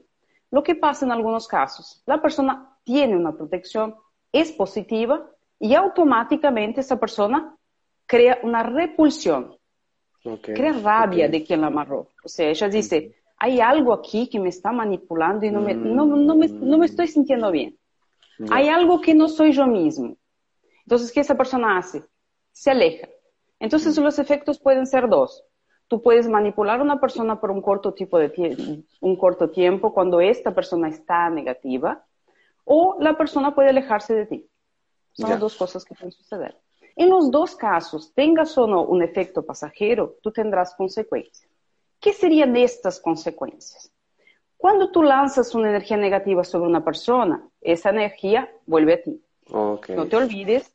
Lo 0.52 0.62
que 0.62 0.76
pasa 0.76 1.08
en 1.08 1.12
algunos 1.12 1.48
casos, 1.48 2.04
la 2.06 2.22
persona 2.22 2.78
tiene 2.84 3.18
una 3.18 3.36
protección, 3.36 3.96
es 4.32 4.52
positiva, 4.52 5.28
y 5.58 5.74
automáticamente 5.74 6.82
esa 6.82 7.00
persona 7.00 7.58
crea 8.06 8.38
una 8.44 8.62
repulsión, 8.62 9.57
Ok, 10.24 10.50
crea 10.54 10.74
rabia 10.74 11.28
de 11.28 11.44
quien 11.44 11.62
la 11.62 11.68
amarró. 11.68 12.08
O 12.24 12.30
sea, 12.30 12.50
ella 12.50 12.68
dice, 12.68 13.16
hay 13.38 13.60
algo 13.60 13.94
aquí 13.94 14.28
que 14.28 14.40
me 14.40 14.50
está 14.50 14.72
manipulando 14.72 15.46
y 15.46 15.52
no 15.52 15.62
me, 15.62 15.74
no, 15.74 16.06
no 16.06 16.36
me, 16.36 16.48
no 16.48 16.78
me 16.78 16.86
estoy 16.86 17.08
sintiendo 17.08 17.52
bien. 17.52 17.78
Hay 18.52 18.70
algo 18.70 19.02
que 19.02 19.16
no 19.16 19.28
soy 19.28 19.52
yo 19.52 19.66
mismo. 19.68 20.16
Entonces, 20.86 21.12
¿qué 21.12 21.20
esa 21.20 21.36
persona 21.36 21.78
hace? 21.78 22.04
Se 22.52 22.72
aleja. 22.72 23.08
Entonces, 23.60 23.98
los 23.98 24.20
efectos 24.20 24.60
pueden 24.60 24.86
ser 24.86 25.10
dos. 25.10 25.44
Tú 25.88 26.02
puedes 26.02 26.28
manipular 26.28 26.80
a 26.80 26.84
una 26.84 27.00
persona 27.00 27.40
por 27.40 27.50
un 27.52 27.62
corto, 27.62 27.94
tipo 27.94 28.20
de 28.20 28.84
un 29.00 29.16
corto 29.16 29.50
tiempo 29.50 29.94
cuando 29.94 30.20
esta 30.20 30.54
persona 30.54 30.90
está 30.90 31.30
negativa, 31.30 32.06
o 32.66 32.98
la 33.00 33.18
persona 33.18 33.56
puede 33.56 33.70
alejarse 33.70 34.14
de 34.14 34.26
ti. 34.26 34.50
Son 35.14 35.30
las 35.30 35.40
dos 35.40 35.56
cosas 35.56 35.86
que 35.86 35.96
pueden 35.96 36.12
suceder. 36.12 36.56
En 36.98 37.10
los 37.12 37.30
dos 37.30 37.56
casos, 37.56 38.12
tengas 38.14 38.58
o 38.58 38.66
no 38.66 38.84
un 38.84 39.04
efecto 39.04 39.46
pasajero, 39.46 40.18
tú 40.22 40.32
tendrás 40.32 40.74
consecuencias. 40.76 41.48
¿Qué 42.00 42.12
serían 42.12 42.58
estas 42.58 43.00
consecuencias? 43.00 43.92
Cuando 44.58 44.92
tú 44.92 45.04
lanzas 45.04 45.54
una 45.54 45.70
energía 45.70 45.98
negativa 45.98 46.44
sobre 46.44 46.68
una 46.68 46.84
persona, 46.84 47.48
esa 47.62 47.92
energía 47.92 48.52
vuelve 48.66 48.94
a 48.96 49.02
ti. 49.04 49.22
Ok. 49.52 49.90
No 49.90 50.08
te 50.08 50.16
olvides 50.16 50.74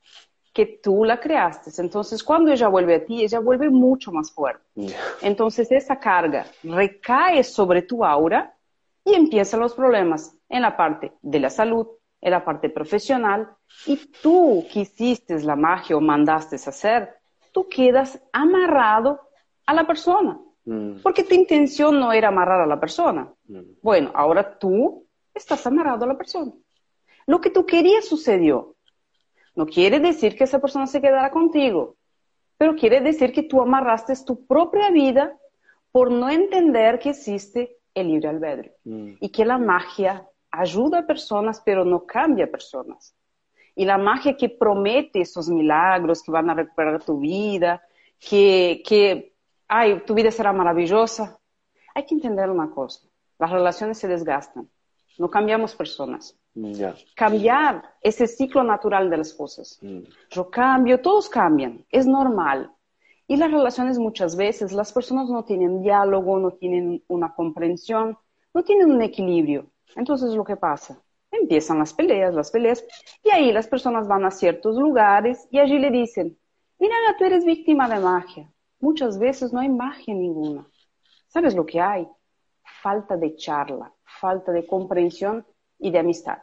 que 0.53 0.67
tú 0.67 1.05
la 1.05 1.19
creaste. 1.19 1.71
Entonces, 1.83 2.23
cuando 2.23 2.53
ella 2.53 2.69
vuelve 2.69 2.95
a 2.95 3.05
ti, 3.05 3.25
ella 3.25 3.41
vuelve 3.41 3.69
mucho 3.69 4.13
más 4.13 4.31
fuerte. 4.31 4.63
Entonces, 5.23 5.73
esa 5.73 5.99
carga 5.99 6.47
recae 6.63 7.43
sobre 7.43 7.83
tu 7.83 8.05
aura 8.05 8.55
y 9.05 9.15
empiezan 9.15 9.59
los 9.59 9.75
problemas 9.75 10.37
en 10.49 10.63
la 10.63 10.77
parte 10.77 11.13
de 11.21 11.41
la 11.41 11.51
salud, 11.51 11.89
en 12.21 12.31
la 12.31 12.45
parte 12.45 12.71
profesional. 12.71 13.49
Y 13.87 13.97
tú 14.23 14.65
que 14.73 14.81
hiciste 14.81 15.39
la 15.43 15.57
magia 15.57 15.97
o 15.97 16.01
mandaste 16.01 16.57
hacer, 16.57 17.11
tú 17.53 17.69
quedas 17.69 18.21
amarrado 18.33 19.21
a 19.67 19.75
la 19.75 19.87
persona. 19.87 20.39
Mm, 20.65 21.01
Porque 21.03 21.25
tu 21.25 21.35
intención 21.35 21.99
no 21.99 22.13
era 22.13 22.29
amarrar 22.29 22.61
a 22.61 22.67
la 22.67 22.79
persona. 22.79 23.33
mm. 23.49 23.61
Bueno, 23.83 24.11
ahora 24.15 24.59
tú 24.59 25.07
estás 25.35 25.67
amarrado 25.67 26.05
a 26.05 26.09
la 26.09 26.17
persona. 26.17 26.53
Lo 27.27 27.41
que 27.41 27.51
tú 27.51 27.67
querías 27.67 28.05
sucedió. 28.05 28.77
No 29.55 29.67
quiere 29.67 29.99
decir 30.01 30.37
que 30.37 30.45
esa 30.45 30.61
persona 30.61 30.87
se 30.87 31.01
quedará 31.01 31.31
contigo, 31.31 31.97
pero 32.57 32.75
quiere 32.75 33.01
decir 33.01 33.33
que 33.33 33.43
tú 33.43 33.61
amarraste 33.61 34.15
tu 34.25 34.47
propia 34.47 34.91
vida 34.91 35.37
por 35.91 36.11
no 36.11 36.31
entender 36.31 36.99
que 36.99 37.11
existe 37.11 37.77
el 37.95 38.07
libre 38.09 38.29
albedrío 38.29 38.73
Mm. 38.85 39.15
y 39.21 39.29
que 39.31 39.45
la 39.45 39.59
magia 39.59 40.27
ayuda 40.51 41.01
a 41.01 41.07
personas, 41.07 41.61
pero 41.65 41.85
no 41.85 42.07
cambia 42.07 42.45
a 42.47 42.49
personas. 42.51 43.15
Y 43.75 43.85
la 43.85 43.99
magia 43.99 44.37
que 44.37 44.49
promete 44.49 45.23
esos 45.23 45.49
milagros 45.49 46.23
que 46.23 46.31
van 46.31 46.51
a 46.51 46.55
recuperar 46.55 47.03
tu 47.03 47.19
vida, 47.19 47.83
que, 48.19 48.83
que 48.87 49.35
ay, 49.69 50.03
tu 50.07 50.15
vida 50.15 50.31
será 50.31 50.53
maravillosa. 50.53 51.39
Hay 51.95 52.05
que 52.05 52.15
entender 52.15 52.51
una 52.51 52.71
cosa, 52.71 53.07
las 53.39 53.51
relaciones 53.51 53.99
se 53.99 54.09
desgastan, 54.09 54.69
no 55.19 55.31
cambiamos 55.31 55.75
personas. 55.75 56.37
Ya. 56.55 56.95
Cambiar 57.17 57.83
es 58.03 58.21
el 58.21 58.29
ciclo 58.29 58.63
natural 58.63 59.09
de 59.09 59.17
las 59.17 59.33
cosas. 59.33 59.79
Mm. 59.81 60.01
Yo 60.31 60.51
cambio, 60.51 61.01
todos 61.01 61.31
cambian, 61.31 61.85
es 61.91 62.07
normal. 62.07 62.71
Y 63.27 63.37
las 63.37 63.51
relaciones 63.51 63.99
muchas 63.99 64.37
veces, 64.37 64.73
las 64.73 64.93
personas 64.93 65.31
no 65.31 65.45
tienen 65.45 65.83
diálogo, 65.83 66.39
no 66.39 66.51
tienen 66.51 67.03
una 67.09 67.35
comprensión, 67.35 68.19
no 68.53 68.63
tienen 68.63 68.91
un 68.91 69.01
equilibrio. 69.01 69.67
Entonces, 69.97 70.35
lo 70.35 70.45
que 70.45 70.57
pasa? 70.57 71.01
Empiezan 71.33 71.79
las 71.79 71.93
peleas, 71.93 72.35
las 72.35 72.51
peleas, 72.51 72.85
y 73.25 73.31
ahí 73.31 73.51
las 73.53 73.67
personas 73.67 74.07
van 74.07 74.25
a 74.25 74.31
ciertos 74.31 74.77
lugares 74.77 75.49
y 75.51 75.59
allí 75.59 75.79
le 75.79 75.91
dicen, 75.91 76.39
mira, 76.79 76.95
tú 77.19 77.25
eres 77.25 77.45
víctima 77.45 77.89
de 77.89 77.99
magia. 77.99 78.53
Muchas 78.79 79.19
veces 79.19 79.53
no 79.53 79.61
hay 79.61 79.69
magia 79.69 80.15
ninguna. 80.15 80.67
¿Sabes 81.27 81.55
lo 81.55 81.65
que 81.65 81.81
hay? 81.81 82.07
Falta 82.83 83.17
de 83.17 83.35
charla, 83.35 83.93
falta 84.05 84.53
de 84.53 84.67
comprensión 84.67 85.47
y 85.79 85.91
de 85.91 85.99
amistad. 85.99 86.39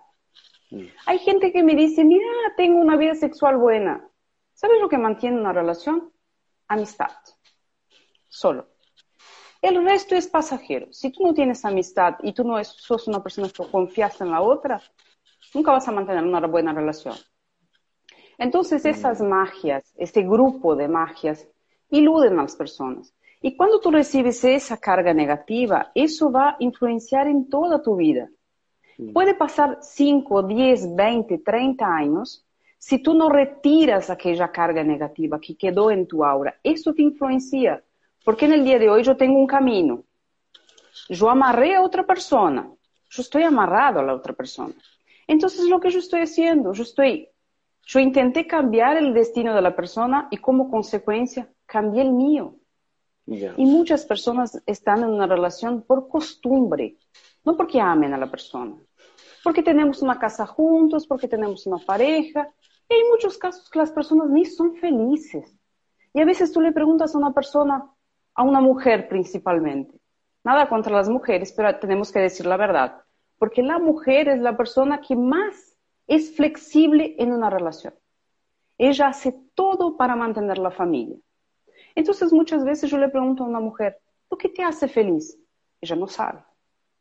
Mm. 0.72 0.86
Hay 1.05 1.19
gente 1.19 1.51
que 1.51 1.63
me 1.63 1.75
dice, 1.75 2.03
mira, 2.03 2.25
tengo 2.58 2.79
una 2.79 2.98
vida 2.98 3.13
sexual 3.13 3.58
buena. 3.58 4.10
¿Sabes 4.53 4.81
lo 4.81 4.89
que 4.89 4.98
mantiene 4.98 5.39
una 5.39 5.53
relación? 5.53 6.12
Amistad. 6.67 7.12
Solo. 8.27 8.67
El 9.62 9.84
resto 9.84 10.16
es 10.16 10.28
pasajero. 10.28 10.88
Si 10.92 11.12
tú 11.12 11.25
no 11.25 11.34
tienes 11.34 11.66
amistad 11.66 12.16
y 12.24 12.34
tú 12.34 12.44
no 12.44 12.58
es- 12.58 12.70
sos 12.70 13.08
una 13.08 13.22
persona 13.22 13.50
que 13.50 13.70
confías 13.70 14.20
en 14.22 14.32
la 14.32 14.42
otra, 14.42 14.82
nunca 15.54 15.72
vas 15.72 15.88
a 15.88 15.92
mantener 15.92 16.24
una 16.24 16.39
buena 16.48 16.74
relación. 16.74 17.16
Entonces 18.38 18.86
esas 18.86 19.22
magias, 19.22 19.94
ese 19.98 20.22
grupo 20.24 20.75
de 20.75 20.88
magias, 20.88 21.48
iluden 21.89 22.39
a 22.39 22.44
las 22.44 22.56
personas. 22.56 23.13
Y 23.42 23.56
cuando 23.56 23.80
tú 23.80 23.92
recibes 23.92 24.44
esa 24.44 24.78
carga 24.78 25.13
negativa, 25.13 25.92
eso 25.96 26.32
va 26.32 26.51
a 26.51 26.56
influenciar 26.60 27.28
en 27.28 27.50
toda 27.50 27.82
tu 27.82 27.96
vida. 27.96 28.30
Puede 29.13 29.34
pasar 29.34 29.80
5, 29.82 30.44
10, 30.44 30.94
20, 30.96 31.38
30 31.39 31.86
años 31.86 32.46
si 32.78 33.00
tú 33.00 33.13
no 33.13 33.30
retiras 33.30 34.10
aquella 34.10 34.51
carga 34.51 34.84
negativa 34.84 35.39
que 35.39 35.56
quedó 35.56 35.89
en 35.92 36.06
tu 36.08 36.24
aura. 36.24 36.56
Eso 36.63 36.94
te 36.94 37.01
influencia. 37.01 37.84
Porque 38.29 38.45
en 38.45 38.53
el 38.53 38.63
día 38.63 38.77
de 38.77 38.88
hoy 38.88 39.01
yo 39.01 39.17
tengo 39.17 39.39
un 39.39 39.48
camino. 39.48 40.03
Yo 41.09 41.31
amarré 41.31 41.74
a 41.74 41.81
otra 41.81 42.05
persona. 42.05 42.71
Yo 43.09 43.24
estoy 43.24 43.41
amarrado 43.41 44.01
a 44.01 44.03
la 44.03 44.13
otra 44.13 44.33
persona. 44.33 44.75
Entonces 45.25 45.67
lo 45.67 45.79
que 45.79 45.89
yo 45.89 45.98
estoy 45.98 46.21
haciendo, 46.21 46.71
yo 46.74 46.83
estoy, 46.83 47.27
yo 47.88 48.00
intenté 48.00 48.45
cambiar 48.45 48.98
el 48.98 49.15
destino 49.15 49.55
de 49.55 49.63
la 49.63 49.75
persona 49.75 50.27
y 50.29 50.38
como 50.38 50.69
consecuencia 50.69 51.51
cambié 51.65 52.03
el 52.03 52.12
mío. 52.12 52.53
Ya. 53.25 53.55
Y 53.57 53.65
muchas 53.65 54.05
personas 54.05 54.62
están 54.67 55.00
en 55.00 55.09
una 55.09 55.25
relación 55.25 55.81
por 55.81 56.07
costumbre, 56.07 56.98
no 57.43 57.57
porque 57.57 57.81
amen 57.81 58.13
a 58.13 58.17
la 58.19 58.29
persona. 58.29 58.75
Porque 59.43 59.63
tenemos 59.63 60.03
una 60.03 60.19
casa 60.19 60.45
juntos, 60.45 61.07
porque 61.07 61.27
tenemos 61.27 61.65
una 61.65 61.79
pareja. 61.79 62.48
Y 62.88 62.93
hay 62.93 63.03
muchos 63.09 63.39
casos 63.39 63.67
que 63.71 63.79
las 63.79 63.91
personas 63.91 64.29
ni 64.29 64.45
son 64.45 64.75
felices. 64.75 65.51
Y 66.13 66.21
a 66.21 66.25
veces 66.25 66.51
tú 66.51 66.62
le 66.62 66.71
preguntas 66.71 67.15
a 67.15 67.17
una 67.17 67.33
persona, 67.33 67.91
a 68.39 68.43
una 68.43 68.62
mujer 68.62 69.10
principalmente, 69.10 70.00
nada 70.46 70.69
contra 70.69 70.96
las 70.96 71.10
mujeres, 71.10 71.51
pero 71.51 71.77
tenemos 71.77 72.10
que 72.10 72.22
decir 72.22 72.46
la 72.46 72.55
verdad, 72.55 73.01
porque 73.38 73.62
la 73.62 73.79
mujer 73.79 74.29
es 74.29 74.39
la 74.39 74.55
persona 74.55 75.01
que 75.01 75.13
más 75.13 75.75
es 76.08 76.34
flexible 76.38 77.17
en 77.19 77.34
una 77.34 77.50
relación. 77.50 77.93
Ella 78.77 79.10
hace 79.10 79.36
todo 79.53 79.98
para 79.98 80.15
mantener 80.15 80.58
la 80.58 80.72
familia. 80.72 81.17
Entonces 81.93 82.31
muchas 82.31 82.63
veces 82.63 82.89
yo 82.89 82.98
le 82.98 83.10
pregunto 83.10 83.43
a 83.43 83.48
una 83.48 83.60
mujer, 83.60 83.98
¿lo 84.31 84.38
que 84.38 84.48
te 84.48 84.63
hace 84.63 84.88
feliz? 84.88 85.38
Ella 85.81 85.98
no 85.98 86.08
sabe. 86.08 86.41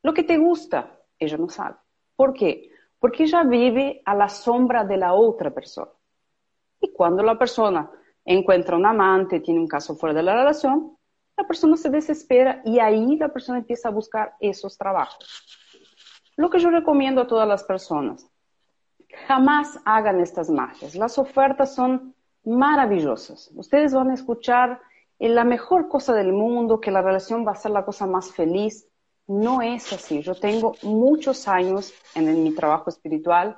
¿Lo 0.03 0.13
que 0.13 0.25
te 0.25 0.39
gusta? 0.39 0.99
Ella 1.21 1.37
no 1.37 1.49
sabe. 1.49 1.77
¿Por 2.17 2.33
qué? 2.33 2.73
Porque 2.99 3.23
ella 3.23 3.45
vive 3.45 4.03
a 4.05 4.17
la 4.17 4.29
sombra 4.29 4.83
de 4.83 4.97
la 4.97 5.15
otra 5.15 5.53
persona. 5.53 5.93
Y 6.81 6.91
cuando 6.93 7.23
la 7.23 7.39
persona 7.39 7.89
encuentra 8.25 8.77
un 8.77 8.87
amante, 8.87 9.39
tiene 9.39 9.61
un 9.61 9.69
caso 9.69 9.95
fuera 9.95 10.17
de 10.17 10.25
la 10.25 10.35
relación, 10.35 10.98
la 11.39 11.47
persona 11.47 11.77
se 11.77 11.89
desespera 11.89 12.61
y 12.65 12.81
ahí 12.81 13.17
la 13.17 13.29
persona 13.29 13.59
empieza 13.59 13.89
a 13.89 13.93
buscar 13.93 14.35
esos 14.41 14.77
trabajos. 14.77 15.47
Lo 16.37 16.51
que 16.51 16.59
yo 16.59 16.69
recomiendo 16.71 17.23
a 17.23 17.27
todas 17.29 17.47
las 17.47 17.63
personas, 17.63 18.29
jamás 19.27 19.79
hagan 19.85 20.21
estas 20.21 20.51
magias. 20.51 20.97
Las 20.97 21.17
ofertas 21.17 21.75
son 21.75 22.15
maravillosas. 22.45 23.51
Ustedes 23.55 23.95
van 23.95 24.11
a 24.11 24.15
escuchar 24.15 24.81
la 25.21 25.45
mejor 25.45 25.89
cosa 25.89 26.13
del 26.13 26.33
mundo, 26.33 26.81
que 26.81 26.91
la 26.91 27.03
relación 27.03 27.47
va 27.47 27.53
a 27.53 27.57
ser 27.57 27.71
la 27.71 27.85
cosa 27.85 28.07
más 28.07 28.33
feliz. 28.33 28.89
No 29.29 29.63
es 29.63 29.93
así. 29.93 30.23
Yo 30.23 30.35
tengo 30.35 30.75
muchos 30.83 31.47
años 31.47 31.93
en, 32.17 32.43
mi 32.43 32.53
trabajo 32.53 32.91
espiritual 32.91 33.57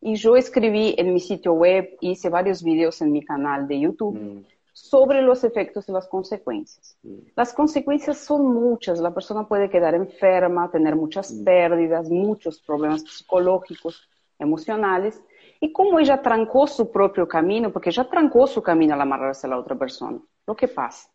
y 0.00 0.14
yo 0.14 0.36
escribí 0.36 0.94
en 0.96 1.12
mi 1.12 1.20
sitio 1.20 1.54
web, 1.54 1.96
hice 2.00 2.28
varios 2.28 2.62
videos 2.62 3.00
en 3.00 3.10
mi 3.10 3.24
canal 3.24 3.66
de 3.66 3.80
YouTube 3.80 4.16
mm. 4.16 4.55
Sobre 4.76 5.22
los 5.22 5.42
efectos 5.42 5.88
y 5.88 5.92
las 5.92 6.06
consecuencias. 6.06 6.98
Las 7.34 7.54
consecuencias 7.54 8.18
son 8.18 8.52
muchas. 8.52 9.00
La 9.00 9.14
persona 9.14 9.48
puede 9.48 9.70
quedar 9.70 9.94
enferma, 9.94 10.70
tener 10.70 10.94
muchas 10.94 11.32
pérdidas, 11.32 12.10
muchos 12.10 12.60
problemas 12.60 13.00
psicológicos, 13.00 14.06
emocionales. 14.38 15.18
Y 15.60 15.72
como 15.72 15.98
ella 15.98 16.20
trancó 16.20 16.66
su 16.66 16.92
propio 16.92 17.26
camino, 17.26 17.72
porque 17.72 17.90
ya 17.90 18.04
trancó 18.04 18.46
su 18.46 18.62
camino 18.62 18.92
al 18.92 19.00
amarrarse 19.00 19.46
a 19.46 19.50
la 19.50 19.58
otra 19.58 19.76
persona, 19.78 20.20
lo 20.46 20.54
que 20.54 20.68
pasa, 20.68 21.08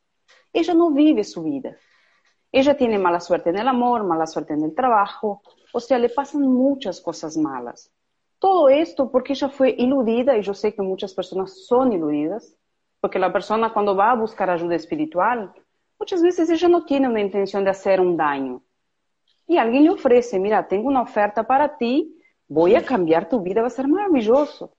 ella 0.52 0.74
no 0.74 0.90
vive 0.90 1.24
su 1.24 1.44
vida. 1.44 1.78
Ella 2.52 2.76
tiene 2.76 2.98
mala 2.98 3.20
suerte 3.20 3.52
en 3.52 3.60
el 3.60 3.68
amor, 3.68 4.04
mala 4.04 4.26
suerte 4.26 4.56
en 4.56 4.64
el 4.64 4.74
trabajo, 4.74 5.44
o 5.72 5.80
sea, 5.80 6.00
le 6.00 6.10
pasan 6.10 6.42
muchas 6.42 7.00
cosas 7.00 7.38
malas. 7.38 7.92
Todo 8.40 8.70
esto 8.70 9.12
porque 9.12 9.34
ella 9.34 9.50
fue 9.50 9.76
iludida, 9.78 10.36
y 10.36 10.42
yo 10.42 10.56
sé 10.56 10.74
que 10.74 10.82
muchas 10.82 11.14
personas 11.14 11.64
son 11.68 11.94
iludidas, 11.94 12.58
porque 13.02 13.20
la 13.20 13.34
persona 13.34 13.74
cuando 13.74 13.96
va 13.96 14.12
a 14.12 14.16
buscar 14.16 14.50
ayuda 14.50 14.76
espiritual, 14.76 15.52
muchas 16.00 16.22
veces 16.22 16.50
ella 16.50 16.70
no 16.70 16.86
tiene 16.86 17.10
una 17.10 17.20
intención 17.20 17.64
de 17.64 17.72
hacer 17.72 18.00
un 18.00 18.16
daño. 18.16 18.62
Y 19.48 19.58
alguien 19.58 19.84
le 19.84 19.90
ofrece, 19.90 20.40
mira, 20.40 20.68
tengo 20.68 20.88
una 20.88 21.02
oferta 21.02 21.44
para 21.44 21.76
ti, 21.78 22.16
voy 22.48 22.76
a 22.76 22.86
cambiar 22.86 23.28
tu 23.28 23.42
vida, 23.42 23.62
va 23.62 23.68
a 23.68 23.72
ser 23.72 23.88
maravilloso. 23.88 24.76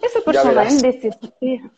Esa 0.00 0.20
persona 0.20 0.68
en 0.68 0.78
desespero, 0.78 1.70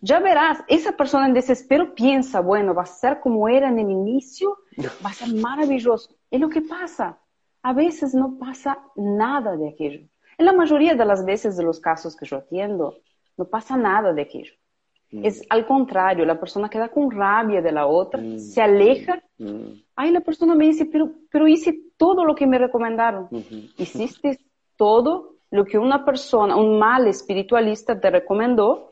ya 0.00 0.20
verás, 0.20 0.62
esa 0.68 0.92
persona 0.92 1.26
en 1.26 1.34
desespero 1.34 1.94
piensa, 1.94 2.40
bueno, 2.40 2.72
va 2.72 2.82
a 2.82 2.86
ser 2.86 3.20
como 3.20 3.48
era 3.48 3.68
en 3.68 3.78
el 3.78 3.90
inicio, 3.90 4.58
va 5.04 5.10
a 5.10 5.14
ser 5.14 5.34
maravilloso. 5.34 6.14
Y 6.30 6.38
lo 6.38 6.48
que 6.48 6.62
pasa, 6.62 7.18
a 7.62 7.72
veces 7.72 8.14
no 8.14 8.38
pasa 8.38 8.78
nada 8.96 9.56
de 9.56 9.70
aquello. 9.70 10.06
En 10.38 10.46
la 10.46 10.52
mayoría 10.52 10.94
de 10.94 11.04
las 11.04 11.24
veces 11.24 11.56
de 11.56 11.64
los 11.64 11.80
casos 11.80 12.16
que 12.16 12.26
yo 12.26 12.38
atiendo, 12.38 12.96
no 13.36 13.44
pasa 13.44 13.76
nada 13.76 14.12
de 14.12 14.22
aquello. 14.22 14.54
Mm. 15.12 15.26
Es 15.26 15.42
al 15.50 15.66
contrario, 15.66 16.24
la 16.24 16.40
persona 16.40 16.68
queda 16.68 16.88
con 16.88 17.10
rabia 17.10 17.60
de 17.60 17.70
la 17.70 17.86
otra, 17.86 18.20
mm. 18.20 18.38
se 18.38 18.62
aleja. 18.62 19.22
Mm. 19.38 19.82
Ahí 19.94 20.10
la 20.10 20.20
persona 20.20 20.54
me 20.54 20.66
dice, 20.66 20.86
pero, 20.86 21.10
pero 21.30 21.46
hice 21.46 21.78
todo 21.96 22.24
lo 22.24 22.34
que 22.34 22.46
me 22.46 22.58
recomendaron. 22.58 23.28
Hiciste 23.76 24.40
todo 24.76 25.36
lo 25.50 25.64
que 25.66 25.78
una 25.78 26.04
persona, 26.04 26.56
un 26.56 26.78
mal 26.78 27.06
espiritualista 27.06 28.00
te 28.00 28.10
recomendó, 28.10 28.90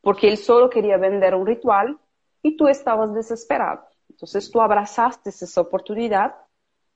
porque 0.00 0.28
él 0.28 0.38
solo 0.38 0.70
quería 0.70 0.96
vender 0.96 1.34
un 1.34 1.46
ritual 1.46 1.98
y 2.42 2.56
tú 2.56 2.66
estabas 2.66 3.12
desesperado. 3.12 3.82
Entonces 4.08 4.50
tú 4.50 4.60
abrazaste 4.60 5.28
esa 5.28 5.60
oportunidad 5.60 6.34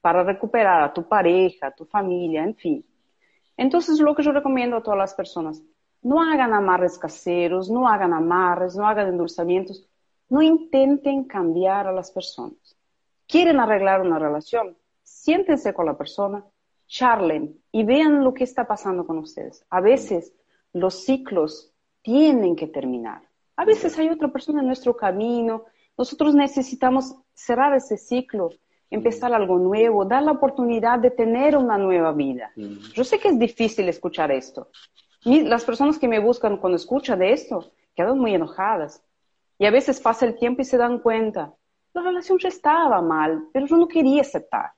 para 0.00 0.24
recuperar 0.24 0.82
a 0.82 0.92
tu 0.92 1.06
pareja, 1.06 1.68
a 1.68 1.70
tu 1.70 1.84
familia, 1.84 2.42
en 2.42 2.56
fin. 2.56 2.86
Entonces 3.56 4.00
lo 4.00 4.14
que 4.14 4.22
yo 4.22 4.32
recomiendo 4.32 4.78
a 4.78 4.82
todas 4.82 4.98
las 4.98 5.14
personas, 5.14 5.62
no 6.02 6.20
hagan 6.20 6.52
amarres 6.52 6.98
caseros, 6.98 7.70
no 7.70 7.88
hagan 7.88 8.12
amarres, 8.12 8.76
no 8.76 8.86
hagan 8.86 9.08
endulzamientos, 9.08 9.88
no 10.28 10.42
intenten 10.42 11.24
cambiar 11.24 11.86
a 11.86 11.92
las 11.92 12.10
personas. 12.10 12.76
¿Quieren 13.26 13.60
arreglar 13.60 14.00
una 14.00 14.18
relación? 14.18 14.76
Siéntense 15.02 15.72
con 15.72 15.86
la 15.86 15.96
persona, 15.96 16.44
charlen 16.86 17.60
y 17.70 17.84
vean 17.84 18.24
lo 18.24 18.34
que 18.34 18.44
está 18.44 18.66
pasando 18.66 19.06
con 19.06 19.18
ustedes. 19.18 19.64
A 19.70 19.80
veces 19.80 20.34
los 20.72 21.04
ciclos 21.04 21.72
tienen 22.02 22.56
que 22.56 22.66
terminar. 22.66 23.22
A 23.56 23.64
veces 23.64 23.98
hay 23.98 24.08
otra 24.08 24.28
persona 24.28 24.60
en 24.60 24.66
nuestro 24.66 24.96
camino. 24.96 25.64
Nosotros 25.96 26.34
necesitamos 26.34 27.14
cerrar 27.32 27.74
ese 27.74 27.96
ciclo, 27.96 28.50
empezar 28.90 29.32
algo 29.32 29.58
nuevo, 29.58 30.04
dar 30.04 30.22
la 30.22 30.32
oportunidad 30.32 30.98
de 30.98 31.10
tener 31.10 31.56
una 31.56 31.78
nueva 31.78 32.12
vida. 32.12 32.50
Yo 32.94 33.04
sé 33.04 33.18
que 33.18 33.28
es 33.28 33.38
difícil 33.38 33.88
escuchar 33.88 34.32
esto. 34.32 34.68
Las 35.24 35.64
personas 35.64 35.98
que 35.98 36.08
me 36.08 36.18
buscan 36.18 36.56
cuando 36.56 36.76
escuchan 36.76 37.18
de 37.18 37.32
esto 37.32 37.72
quedan 37.94 38.18
muy 38.18 38.34
enojadas. 38.34 39.02
Y 39.58 39.66
a 39.66 39.70
veces 39.70 40.00
pasa 40.00 40.26
el 40.26 40.36
tiempo 40.36 40.62
y 40.62 40.64
se 40.64 40.76
dan 40.76 40.98
cuenta, 40.98 41.54
la 41.94 42.02
relación 42.02 42.38
ya 42.38 42.48
estaba 42.48 43.00
mal, 43.00 43.44
pero 43.52 43.66
yo 43.66 43.76
no 43.76 43.86
quería 43.86 44.22
aceptar. 44.22 44.72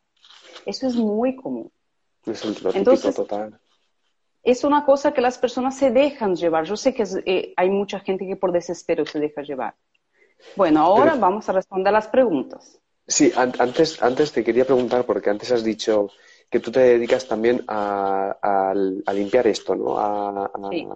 Eso 0.66 0.86
es 0.86 0.96
muy 0.96 1.36
común. 1.36 1.70
Es 2.26 2.44
un 2.44 2.54
Entonces, 2.74 3.14
total. 3.14 3.58
Es 4.42 4.64
una 4.64 4.84
cosa 4.84 5.12
que 5.12 5.20
las 5.20 5.38
personas 5.38 5.76
se 5.76 5.90
dejan 5.90 6.36
llevar. 6.36 6.64
Yo 6.64 6.76
sé 6.76 6.92
que 6.92 7.04
eh, 7.24 7.54
hay 7.56 7.70
mucha 7.70 8.00
gente 8.00 8.26
que 8.26 8.36
por 8.36 8.52
desespero 8.52 9.06
se 9.06 9.20
deja 9.20 9.42
llevar. 9.42 9.74
Bueno, 10.56 10.80
ahora 10.80 11.14
vamos 11.14 11.48
a 11.48 11.52
responder 11.52 11.92
las 11.92 12.08
preguntas. 12.08 12.78
Sí, 13.06 13.32
antes, 13.36 14.02
antes 14.02 14.32
te 14.32 14.44
quería 14.44 14.64
preguntar, 14.64 15.04
porque 15.04 15.30
antes 15.30 15.52
has 15.52 15.64
dicho 15.64 16.10
que 16.50 16.60
tú 16.60 16.70
te 16.70 16.80
dedicas 16.80 17.26
también 17.26 17.64
a, 17.68 18.72
limpiar 19.12 19.46
esto, 19.46 19.74
¿no? 19.74 19.98
A, 19.98 20.50
sí. 20.70 20.86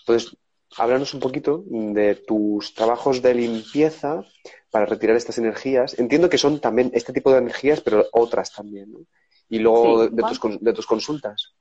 Entonces, 0.00 0.36
háblanos 0.76 1.14
un 1.14 1.20
poquito 1.20 1.64
de 1.66 2.14
tus 2.14 2.74
trabajos 2.74 3.22
de 3.22 3.34
limpieza 3.34 4.24
para 4.70 4.86
retirar 4.86 5.16
estas 5.16 5.38
energías. 5.38 5.98
Entiendo 5.98 6.28
que 6.28 6.38
son 6.38 6.60
también 6.60 6.90
este 6.94 7.12
tipo 7.12 7.30
de 7.32 7.38
energías, 7.38 7.80
pero 7.80 8.04
otras 8.12 8.52
también, 8.52 8.92
¿no? 8.92 9.00
y 9.48 9.58
luego 9.58 10.08
de, 10.08 10.72
tus, 10.72 10.86
consultas. 10.86 11.54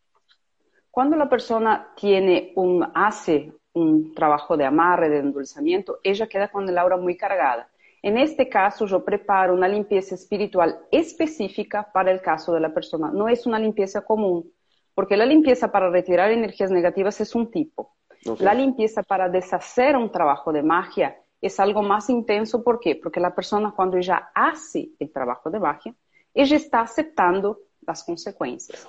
Cuando 0.90 1.18
la 1.18 1.30
persona 1.30 1.94
tiene 1.96 2.54
un, 2.56 2.86
hace 2.94 3.54
un 3.74 4.14
trabajo 4.14 4.58
de 4.58 4.66
amarre, 4.66 5.10
de 5.10 5.20
endulzamiento, 5.20 6.00
ella 6.04 6.28
queda 6.28 6.50
con 6.50 6.68
el 6.68 6.78
aura 6.78 6.98
muy 6.98 7.18
cargada. 7.18 7.70
En 8.04 8.18
este 8.18 8.50
caso, 8.50 8.86
yo 8.86 9.04
preparo 9.04 9.54
una 9.54 9.68
limpieza 9.68 10.16
espiritual 10.16 10.78
específica 10.92 11.90
para 11.94 12.12
el 12.12 12.22
caso 12.22 12.54
de 12.54 12.60
la 12.60 12.74
persona. 12.74 13.10
No 13.10 13.30
es 13.30 13.46
una 13.46 13.58
limpieza 13.58 14.02
común, 14.02 14.52
porque 14.94 15.16
la 15.16 15.26
limpieza 15.26 15.72
para 15.72 15.90
retirar 15.90 16.30
energías 16.30 16.70
negativas 16.70 17.22
es 17.22 17.34
un 17.34 17.50
tipo. 17.50 17.96
La 18.40 18.54
limpieza 18.54 19.04
para 19.04 19.30
deshacer 19.30 19.96
un 19.96 20.12
trabajo 20.12 20.52
de 20.52 20.64
magia 20.64 21.18
es 21.40 21.60
algo 21.62 21.82
más 21.82 22.10
intenso. 22.10 22.62
¿Por 22.62 22.82
qué? 22.82 22.98
Porque 22.98 23.22
la 23.22 23.34
persona 23.34 23.74
cuando 23.74 23.96
ella 23.96 24.32
hace 24.36 24.90
el 25.00 25.10
trabajo 25.10 25.50
de 25.50 25.60
magia, 25.62 25.96
ella 26.34 26.58
está 26.58 26.82
aceptando 26.82 27.60
las 27.88 28.04
consecuencias. 28.04 28.86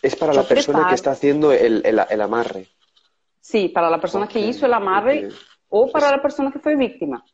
es 0.00 0.14
para 0.14 0.32
la 0.32 0.44
persona 0.44 0.86
que 0.88 0.94
está 0.94 1.10
haciendo 1.10 1.50
el, 1.50 1.98
amarre. 2.20 2.68
Sí, 3.40 3.68
para 3.68 3.90
la 3.90 4.00
persona 4.00 4.28
que 4.28 4.38
hizo 4.38 4.66
el 4.66 4.74
amarre 4.74 5.28
o 5.76 5.90
para 5.90 6.08
la 6.08 6.22
persona 6.22 6.52
que 6.52 6.60
fue 6.60 6.76
víctima. 6.76 7.24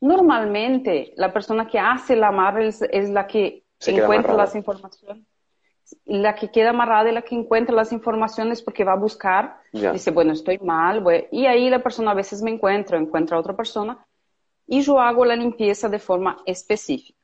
Normalmente, 0.00 1.12
la 1.16 1.32
persona 1.32 1.68
que 1.68 1.78
hace 1.78 2.14
el 2.14 2.24
amarre 2.24 2.66
es, 2.66 3.10
la 3.10 3.28
que 3.28 3.62
encuentra 3.86 4.34
las 4.34 4.56
informaciones. 4.56 5.24
La 6.04 6.34
que 6.34 6.50
queda 6.50 6.70
amarrada 6.70 7.10
y 7.10 7.14
la 7.14 7.22
que 7.22 7.36
encuentra 7.36 7.74
las 7.76 7.92
informaciones 7.92 8.60
porque 8.60 8.82
va 8.82 8.94
a 8.94 8.96
buscar, 8.96 9.60
dice, 9.72 10.10
bueno, 10.10 10.32
estoy 10.32 10.58
mal, 10.58 11.04
y 11.30 11.46
ahí 11.46 11.70
la 11.70 11.80
persona 11.80 12.10
a 12.10 12.14
veces 12.14 12.42
me 12.42 12.50
encuentra, 12.50 12.98
encuentra 12.98 13.36
a 13.36 13.40
otra 13.40 13.54
persona, 13.54 14.04
y 14.66 14.80
yo 14.80 14.98
hago 14.98 15.24
la 15.24 15.36
limpieza 15.36 15.88
de 15.88 16.00
forma 16.00 16.38
específica. 16.46 17.18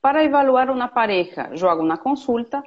Para 0.00 0.22
evaluar 0.22 0.70
una 0.70 0.94
pareja, 0.94 1.52
yo 1.54 1.68
hago 1.68 1.82
una 1.82 1.96
consulta, 1.96 2.62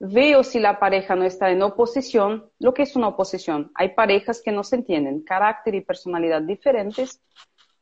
veo 0.00 0.42
si 0.42 0.58
la 0.58 0.80
pareja 0.80 1.14
no 1.14 1.24
está 1.24 1.50
en 1.50 1.62
oposición. 1.62 2.50
Lo 2.58 2.74
que 2.74 2.82
es 2.82 2.96
una 2.96 3.08
oposición, 3.08 3.70
hay 3.74 3.90
parejas 3.90 4.42
que 4.42 4.50
no 4.50 4.64
se 4.64 4.76
entienden, 4.76 5.22
carácter 5.22 5.74
y 5.74 5.82
personalidad 5.82 6.42
diferentes, 6.42 7.22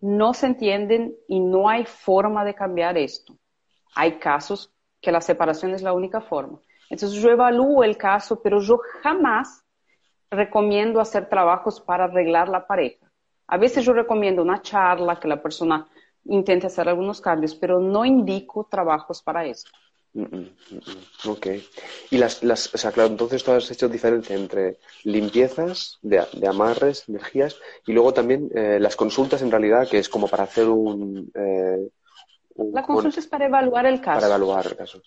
no 0.00 0.34
se 0.34 0.46
entienden 0.46 1.14
y 1.28 1.40
no 1.40 1.68
hay 1.68 1.86
forma 1.86 2.44
de 2.44 2.54
cambiar 2.54 2.98
esto. 2.98 3.36
Hay 3.94 4.18
casos 4.18 4.72
que 5.00 5.12
la 5.12 5.20
separación 5.20 5.72
es 5.72 5.82
la 5.82 5.92
única 5.92 6.20
forma. 6.20 6.60
Entonces 6.90 7.20
yo 7.20 7.30
evalúo 7.30 7.84
el 7.84 7.96
caso, 7.96 8.42
pero 8.42 8.60
yo 8.60 8.78
jamás 9.02 9.64
recomiendo 10.30 11.00
hacer 11.00 11.28
trabajos 11.28 11.80
para 11.80 12.04
arreglar 12.04 12.48
la 12.48 12.66
pareja. 12.66 13.10
A 13.46 13.56
veces 13.56 13.84
yo 13.84 13.92
recomiendo 13.92 14.42
una 14.42 14.60
charla, 14.60 15.18
que 15.18 15.28
la 15.28 15.42
persona 15.42 15.88
intente 16.24 16.66
hacer 16.66 16.88
algunos 16.88 17.20
cambios, 17.20 17.54
pero 17.54 17.80
no 17.80 18.04
indico 18.04 18.66
trabajos 18.70 19.22
para 19.22 19.46
eso. 19.46 19.68
Mm, 20.18 20.22
mm, 20.22 20.50
mm, 20.70 21.30
ok. 21.30 21.46
Y 22.10 22.18
las, 22.18 22.42
las, 22.42 22.74
o 22.74 22.78
sea, 22.78 22.90
claro, 22.90 23.08
entonces 23.08 23.44
tú 23.44 23.52
has 23.52 23.70
hecho 23.70 23.88
diferencia 23.88 24.34
entre 24.34 24.78
limpiezas 25.04 25.98
de, 26.02 26.26
amarres, 26.44 27.08
energías, 27.08 27.56
y 27.86 27.92
luego 27.92 28.12
también 28.12 28.50
eh, 28.52 28.80
las 28.80 28.96
consultas 28.96 29.42
en 29.42 29.50
realidad, 29.52 29.88
que 29.88 29.98
es 29.98 30.08
como 30.08 30.26
para 30.26 30.42
hacer 30.42 30.68
un... 30.68 31.30
Eh, 31.34 31.88
la 32.72 32.82
consulta 32.82 33.20
es 33.20 33.28
para 33.28 33.46
evaluar 33.46 33.86
el 33.86 34.00
caso. 34.00 34.16
Para 34.16 34.26
evaluar 34.26 34.66
el 34.66 34.76
caso. 34.76 35.00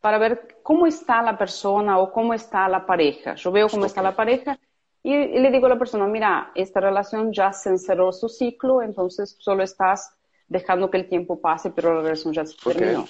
Para 0.00 0.18
ver 0.18 0.58
cómo 0.62 0.86
está 0.86 1.22
la 1.22 1.38
persona 1.38 1.98
o 1.98 2.12
cómo 2.12 2.34
está 2.34 2.68
la 2.68 2.84
pareja. 2.84 3.36
Yo 3.36 3.50
veo 3.50 3.70
cómo 3.70 3.86
está 3.86 4.02
la 4.02 4.14
pareja 4.14 4.58
y, 5.02 5.16
le 5.16 5.50
digo 5.50 5.64
a 5.64 5.70
la 5.70 5.78
persona, 5.78 6.06
mira, 6.06 6.52
esta 6.54 6.80
relación 6.80 7.32
ya 7.32 7.50
se 7.54 7.70
encerró 7.70 8.12
su 8.12 8.28
ciclo, 8.28 8.82
entonces 8.82 9.36
solo 9.38 9.62
estás 9.62 10.14
dejando 10.46 10.90
que 10.90 10.98
el 10.98 11.08
tiempo 11.08 11.40
pase, 11.40 11.70
pero 11.70 11.94
la 11.94 12.02
relación 12.02 12.34
ya 12.34 12.44
se 12.44 12.54
terminó. 12.62 13.06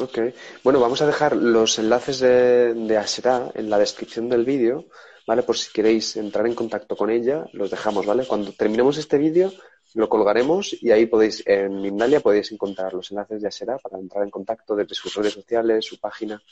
Ok. 0.00 0.18
Bueno, 0.64 0.80
vamos 0.80 1.02
a 1.02 1.06
dejar 1.06 1.36
los 1.36 1.78
enlaces 1.78 2.18
de, 2.20 2.74
de 2.74 2.96
Asera 2.96 3.50
en 3.54 3.68
la 3.68 3.78
descripción 3.78 4.28
del 4.28 4.44
vídeo, 4.44 4.86
¿vale? 5.26 5.42
Por 5.42 5.58
si 5.58 5.70
queréis 5.70 6.16
entrar 6.16 6.46
en 6.46 6.54
contacto 6.54 6.96
con 6.96 7.10
ella, 7.10 7.44
los 7.52 7.70
dejamos, 7.70 8.06
¿vale? 8.06 8.26
Cuando 8.26 8.52
terminemos 8.52 8.96
este 8.96 9.18
vídeo, 9.18 9.52
lo 9.94 10.08
colgaremos 10.08 10.74
y 10.80 10.90
ahí 10.90 11.06
podéis, 11.06 11.42
en 11.46 11.82
Mindalia 11.82 12.20
podéis 12.20 12.50
encontrar 12.52 12.94
los 12.94 13.10
enlaces 13.10 13.42
de 13.42 13.48
Asera 13.48 13.76
para 13.78 13.98
entrar 13.98 14.24
en 14.24 14.30
contacto 14.30 14.74
desde 14.74 14.94
sus 14.94 15.14
redes 15.14 15.34
sociales, 15.34 15.84
su 15.84 16.00
página. 16.00 16.42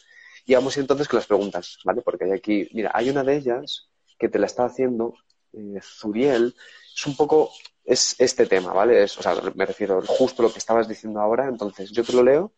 Y 0.45 0.55
vamos 0.55 0.77
entonces 0.77 1.09
con 1.09 1.17
las 1.17 1.27
preguntas, 1.27 1.79
¿vale? 1.85 2.03
Porque 2.03 2.25
hay 2.25 2.33
aquí, 2.33 2.69
mira, 2.73 2.91
hay 2.93 3.09
una 3.09 3.25
de 3.25 3.37
ellas 3.37 3.89
que 4.19 4.29
te 4.29 4.39
la 4.39 4.47
está 4.47 4.67
haciendo 4.67 5.15
eh, 5.55 5.81
Zuriel, 5.83 6.55
es 6.95 7.07
un 7.07 7.17
poco, 7.17 7.51
es 7.85 8.15
este 8.19 8.45
tema, 8.45 8.75
¿vale? 8.75 9.03
Es, 9.03 9.17
o 9.17 9.23
sea, 9.23 9.35
me 9.55 9.65
refiero 9.65 10.03
justo 10.07 10.43
lo 10.43 10.53
que 10.53 10.59
estabas 10.59 10.87
diciendo 10.87 11.21
ahora, 11.21 11.49
entonces 11.49 11.91
yo 11.91 12.05
te 12.05 12.13
lo 12.13 12.23
leo 12.23 12.53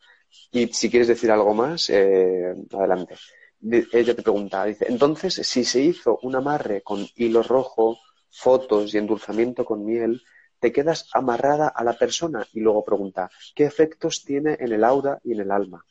y 0.50 0.68
si 0.68 0.90
quieres 0.90 1.08
decir 1.08 1.30
algo 1.30 1.54
más, 1.54 1.90
eh, 1.90 2.54
adelante. 2.72 3.16
ella 3.60 4.14
te 4.14 4.22
pregunta, 4.22 4.64
dice, 4.64 4.86
entonces, 4.88 5.34
si 5.34 5.64
se 5.64 5.80
hizo 5.80 6.18
un 6.22 6.36
amarre 6.36 6.82
con 6.82 7.06
hilo 7.16 7.42
rojo, 7.42 7.98
fotos 8.30 8.94
y 8.94 8.98
endulzamiento 8.98 9.64
con 9.64 9.84
miel, 9.84 10.22
te 10.58 10.72
quedas 10.72 11.08
amarrada 11.12 11.68
a 11.68 11.82
la 11.84 11.94
persona 11.94 12.46
y 12.52 12.60
luego 12.60 12.84
pregunta, 12.84 13.30
¿qué 13.54 13.64
efectos 13.64 14.24
tiene 14.24 14.56
en 14.60 14.72
el 14.72 14.84
aura 14.84 15.18
y 15.24 15.32
en 15.32 15.40
el 15.40 15.50
alma? 15.50 15.84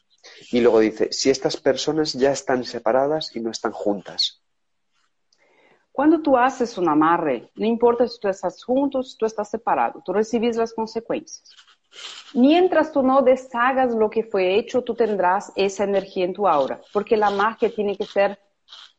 Y 0.52 0.62
luego 0.62 0.80
dice, 0.80 1.12
si 1.12 1.30
estas 1.30 1.58
personas 1.58 2.14
ya 2.14 2.32
están 2.32 2.64
separadas 2.64 3.36
y 3.36 3.40
no 3.40 3.52
están 3.52 3.72
juntas. 3.72 4.42
Cuando 5.92 6.22
tú 6.22 6.38
haces 6.38 6.78
un 6.78 6.88
amarre, 6.88 7.52
no 7.56 7.66
importa 7.66 8.08
si 8.08 8.20
tú 8.20 8.30
estás 8.30 8.64
juntos, 8.64 9.18
tú 9.20 9.26
estás 9.26 9.50
separado, 9.50 10.02
tú 10.06 10.14
recibes 10.14 10.56
las 10.56 10.74
consecuencias. 10.74 11.54
Mientras 12.34 12.92
tú 12.92 13.04
no 13.04 13.22
deshagas 13.22 13.94
lo 13.94 14.10
que 14.10 14.24
fue 14.24 14.56
hecho, 14.56 14.84
tú 14.84 14.96
tendrás 14.96 15.52
esa 15.56 15.84
energía 15.84 16.26
en 16.26 16.34
tu 16.34 16.48
aura, 16.48 16.80
porque 16.94 17.18
la 17.18 17.30
magia 17.30 17.74
tiene 17.74 17.98
que 17.98 18.06
ser 18.06 18.40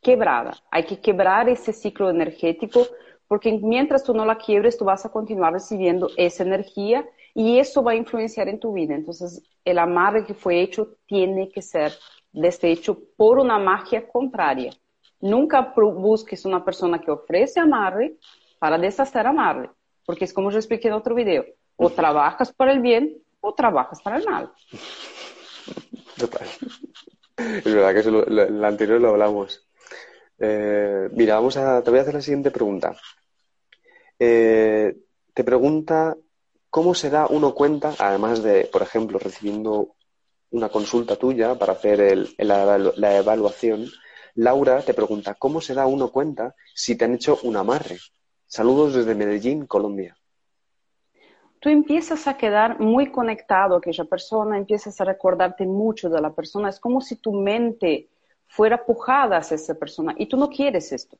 quebrada. 0.01 0.53
Hay 0.69 0.83
que 0.83 0.99
quebrar 0.99 1.49
ese 1.49 1.73
ciclo 1.73 2.09
energético, 2.09 2.85
porque 3.27 3.59
mientras 3.63 4.03
tú 4.03 4.13
no 4.13 4.25
la 4.25 4.37
quiebres, 4.37 4.77
tú 4.77 4.85
vas 4.85 5.05
a 5.05 5.11
continuar 5.11 5.53
recibiendo 5.53 6.09
esa 6.17 6.43
energía 6.43 7.05
y 7.33 7.57
eso 7.57 7.81
va 7.81 7.93
a 7.93 7.95
influenciar 7.95 8.47
en 8.47 8.59
tu 8.59 8.73
vida. 8.73 8.93
Entonces, 8.93 9.41
el 9.65 9.79
amarre 9.79 10.25
que 10.25 10.35
fue 10.35 10.61
hecho 10.61 10.97
tiene 11.07 11.49
que 11.49 11.61
ser 11.61 11.93
deshecho 12.31 12.99
por 13.17 13.39
una 13.39 13.57
magia 13.57 14.07
contraria. 14.07 14.73
Nunca 15.19 15.73
busques 15.75 16.45
una 16.45 16.63
persona 16.63 16.99
que 16.99 17.09
ofrece 17.09 17.59
amarre 17.59 18.17
para 18.59 18.77
deshacer 18.77 19.25
amarre, 19.25 19.69
porque 20.05 20.25
es 20.25 20.33
como 20.33 20.51
yo 20.51 20.57
expliqué 20.57 20.89
en 20.89 20.95
otro 20.95 21.15
video. 21.15 21.45
O 21.75 21.89
trabajas 21.89 22.53
para 22.53 22.71
el 22.71 22.79
bien 22.79 23.17
o 23.41 23.53
trabajas 23.53 24.01
para 24.01 24.17
el 24.17 24.25
mal. 24.25 24.51
Total. 26.17 26.47
Es 27.37 27.63
verdad 27.63 27.93
que 27.93 27.99
eso 27.99 28.11
la 28.29 28.67
anterior 28.67 29.01
lo 29.01 29.09
hablamos. 29.09 29.67
Eh, 30.39 31.09
mira, 31.13 31.35
vamos 31.35 31.57
a, 31.57 31.81
te 31.81 31.89
voy 31.89 31.99
a 31.99 32.01
hacer 32.03 32.13
la 32.13 32.21
siguiente 32.21 32.51
pregunta. 32.51 32.95
Eh, 34.19 34.95
te 35.33 35.43
pregunta 35.43 36.15
cómo 36.69 36.93
se 36.93 37.09
da 37.09 37.27
uno 37.27 37.53
cuenta, 37.53 37.93
además 37.97 38.43
de, 38.43 38.65
por 38.65 38.81
ejemplo, 38.81 39.19
recibiendo 39.19 39.95
una 40.51 40.69
consulta 40.69 41.15
tuya 41.15 41.55
para 41.55 41.73
hacer 41.73 42.27
la 42.37 43.17
evaluación, 43.17 43.87
Laura 44.35 44.81
te 44.81 44.93
pregunta, 44.93 45.35
¿cómo 45.35 45.61
se 45.61 45.73
da 45.73 45.85
uno 45.85 46.11
cuenta 46.11 46.55
si 46.73 46.95
te 46.95 47.05
han 47.05 47.13
hecho 47.13 47.39
un 47.43 47.55
amarre? 47.57 47.99
Saludos 48.47 48.93
desde 48.95 49.15
Medellín, 49.15 49.65
Colombia. 49.65 50.17
Tú 51.63 51.69
empiezas 51.69 52.27
a 52.27 52.35
quedar 52.35 52.81
muy 52.81 53.09
conectado 53.09 53.75
a 53.75 53.77
aquella 53.77 54.03
persona, 54.03 54.57
empiezas 54.57 54.99
a 54.99 55.05
recordarte 55.05 55.65
mucho 55.65 56.09
de 56.09 56.19
la 56.19 56.33
persona. 56.33 56.67
Es 56.67 56.77
como 56.77 56.99
si 56.99 57.15
tu 57.15 57.31
mente 57.31 58.09
fuera 58.47 58.85
pujada 58.85 59.37
hacia 59.37 59.55
esa 59.55 59.73
persona 59.73 60.13
y 60.17 60.25
tú 60.25 60.35
no 60.35 60.49
quieres 60.49 60.91
esto. 60.91 61.17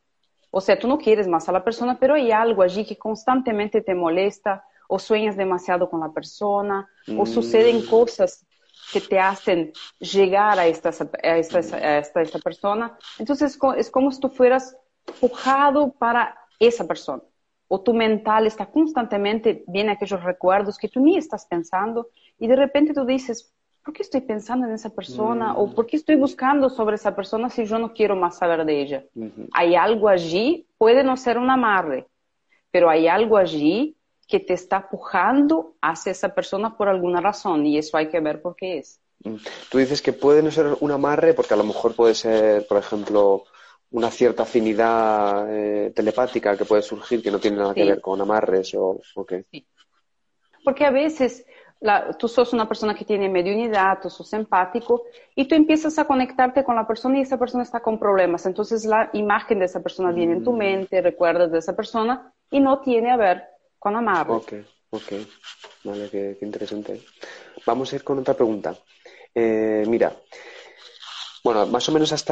O 0.51 0.59
sea, 0.59 0.77
tú 0.77 0.89
no 0.89 0.97
quieres 0.97 1.29
más 1.29 1.47
a 1.47 1.53
la 1.53 1.63
persona, 1.63 1.97
pero 1.97 2.15
hay 2.15 2.33
algo 2.33 2.61
allí 2.61 2.85
que 2.85 2.97
constantemente 2.97 3.79
te 3.81 3.95
molesta, 3.95 4.65
o 4.89 4.99
sueñas 4.99 5.37
demasiado 5.37 5.89
con 5.89 6.01
la 6.01 6.11
persona, 6.11 6.89
o 7.17 7.25
suceden 7.25 7.77
mm. 7.77 7.85
cosas 7.85 8.45
que 8.91 8.99
te 8.99 9.21
hacen 9.21 9.71
llegar 9.97 10.59
a 10.59 10.67
esta, 10.67 10.89
a 10.89 11.37
esta, 11.37 11.59
a 11.77 11.99
esta, 11.99 12.39
persona. 12.39 12.97
Entonces 13.17 13.57
es 13.77 13.89
como 13.89 14.11
si 14.11 14.19
tú 14.19 14.27
fueras 14.27 14.75
pujado 15.21 15.93
para 15.93 16.37
esa 16.59 16.85
persona. 16.85 17.23
O 17.75 17.81
tu 17.81 17.91
mental 17.91 18.45
está 18.45 18.67
constantemente, 18.67 19.63
viene 19.65 19.93
aquellos 19.93 20.21
recuerdos 20.23 20.77
que 20.77 20.89
tú 20.89 20.99
ni 20.99 21.17
estás 21.17 21.47
pensando 21.47 22.09
y 22.37 22.45
de 22.45 22.55
repente 22.55 22.93
tú 22.93 23.03
dices, 23.03 23.51
¿por 23.83 23.95
qué 23.95 24.03
estoy 24.03 24.21
pensando 24.21 24.67
en 24.67 24.73
esa 24.73 24.91
persona? 24.91 25.55
¿O 25.55 25.65
mm. 25.65 25.73
por 25.73 25.87
qué 25.87 25.97
estoy 25.97 26.15
buscando 26.15 26.69
sobre 26.69 26.97
esa 26.97 27.15
persona 27.15 27.49
si 27.49 27.65
yo 27.65 27.79
no 27.79 27.91
quiero 27.91 28.15
más 28.15 28.37
saber 28.37 28.63
de 28.63 28.79
ella? 28.79 29.03
Hay 29.53 29.73
algo 29.73 30.07
allí, 30.07 30.67
puede 30.77 31.03
no 31.03 31.17
ser 31.17 31.39
un 31.39 31.49
amarre, 31.49 32.05
pero 32.69 32.91
hay 32.91 33.07
algo 33.07 33.37
allí 33.37 33.97
que 34.27 34.39
te 34.39 34.53
está 34.53 34.87
pujando 34.87 35.73
hacia 35.81 36.11
esa 36.11 36.29
persona 36.29 36.77
por 36.77 36.89
alguna 36.89 37.21
razón 37.21 37.65
y 37.65 37.79
eso 37.79 37.97
hay 37.97 38.07
que 38.07 38.19
ver 38.19 38.39
por 38.39 38.55
qué 38.55 38.77
es. 38.77 38.99
Mm. 39.23 39.37
Tú 39.71 39.79
dices 39.79 39.99
que 40.03 40.13
puede 40.13 40.43
no 40.43 40.51
ser 40.51 40.77
un 40.79 40.91
amarre 40.91 41.33
porque 41.33 41.55
a 41.55 41.57
lo 41.57 41.63
mejor 41.63 41.95
puede 41.95 42.13
ser, 42.13 42.67
por 42.67 42.77
ejemplo, 42.77 43.45
una 43.93 44.09
cierta 44.09 44.43
afinidad 44.43 45.47
eh, 45.49 45.91
telepática 45.91 46.57
que 46.57 46.65
puede 46.65 46.81
surgir 46.81 47.21
que 47.21 47.29
no 47.29 47.39
tiene 47.39 47.57
nada 47.57 47.73
que 47.73 47.85
ver 47.85 48.01
con 48.01 48.19
amarres 48.19 48.73
o, 48.75 48.99
qué. 49.27 49.45
Sí. 49.51 49.65
Porque 50.63 50.85
a 50.85 50.91
veces 50.91 51.45
tú 52.17 52.27
sos 52.27 52.53
una 52.53 52.67
persona 52.67 52.95
que 52.95 53.05
tiene 53.05 53.29
mediunidad, 53.29 53.99
tú 54.01 54.09
sos 54.09 54.31
empático 54.33 55.03
y 55.35 55.45
tú 55.45 55.53
empiezas 55.53 55.99
a 55.99 56.05
conectarte 56.05 56.63
con 56.63 56.75
la 56.75 56.87
persona 56.87 57.19
y 57.19 57.21
esa 57.21 57.37
persona 57.37 57.63
está 57.63 57.81
con 57.81 57.99
problemas. 57.99 58.45
Entonces 58.47 58.83
la 58.85 59.11
imagen 59.13 59.59
de 59.59 59.65
esa 59.65 59.83
persona 59.83 60.11
viene 60.11 60.33
en 60.33 60.43
tu 60.43 60.53
mm. 60.53 60.57
mente, 60.57 61.01
recuerdas 61.01 61.51
de 61.51 61.59
esa 61.59 61.75
persona 61.75 62.33
y 62.49 62.59
no 62.59 62.79
tiene 62.79 63.11
a 63.11 63.17
ver 63.17 63.43
con 63.77 63.95
amarlo. 63.95 64.37
Ok, 64.37 64.53
ok. 64.89 65.13
Vale, 65.83 66.09
qué, 66.09 66.37
interesante. 66.41 67.01
Vamos 67.65 67.93
a 67.93 67.97
ir 67.97 68.03
con 68.03 68.17
otra 68.17 68.33
pregunta. 68.33 68.73
Eh, 69.35 69.83
mira, 69.87 70.15
bueno, 71.43 71.65
más 71.67 71.89
o 71.89 71.91
menos 71.91 72.13
has, 72.13 72.25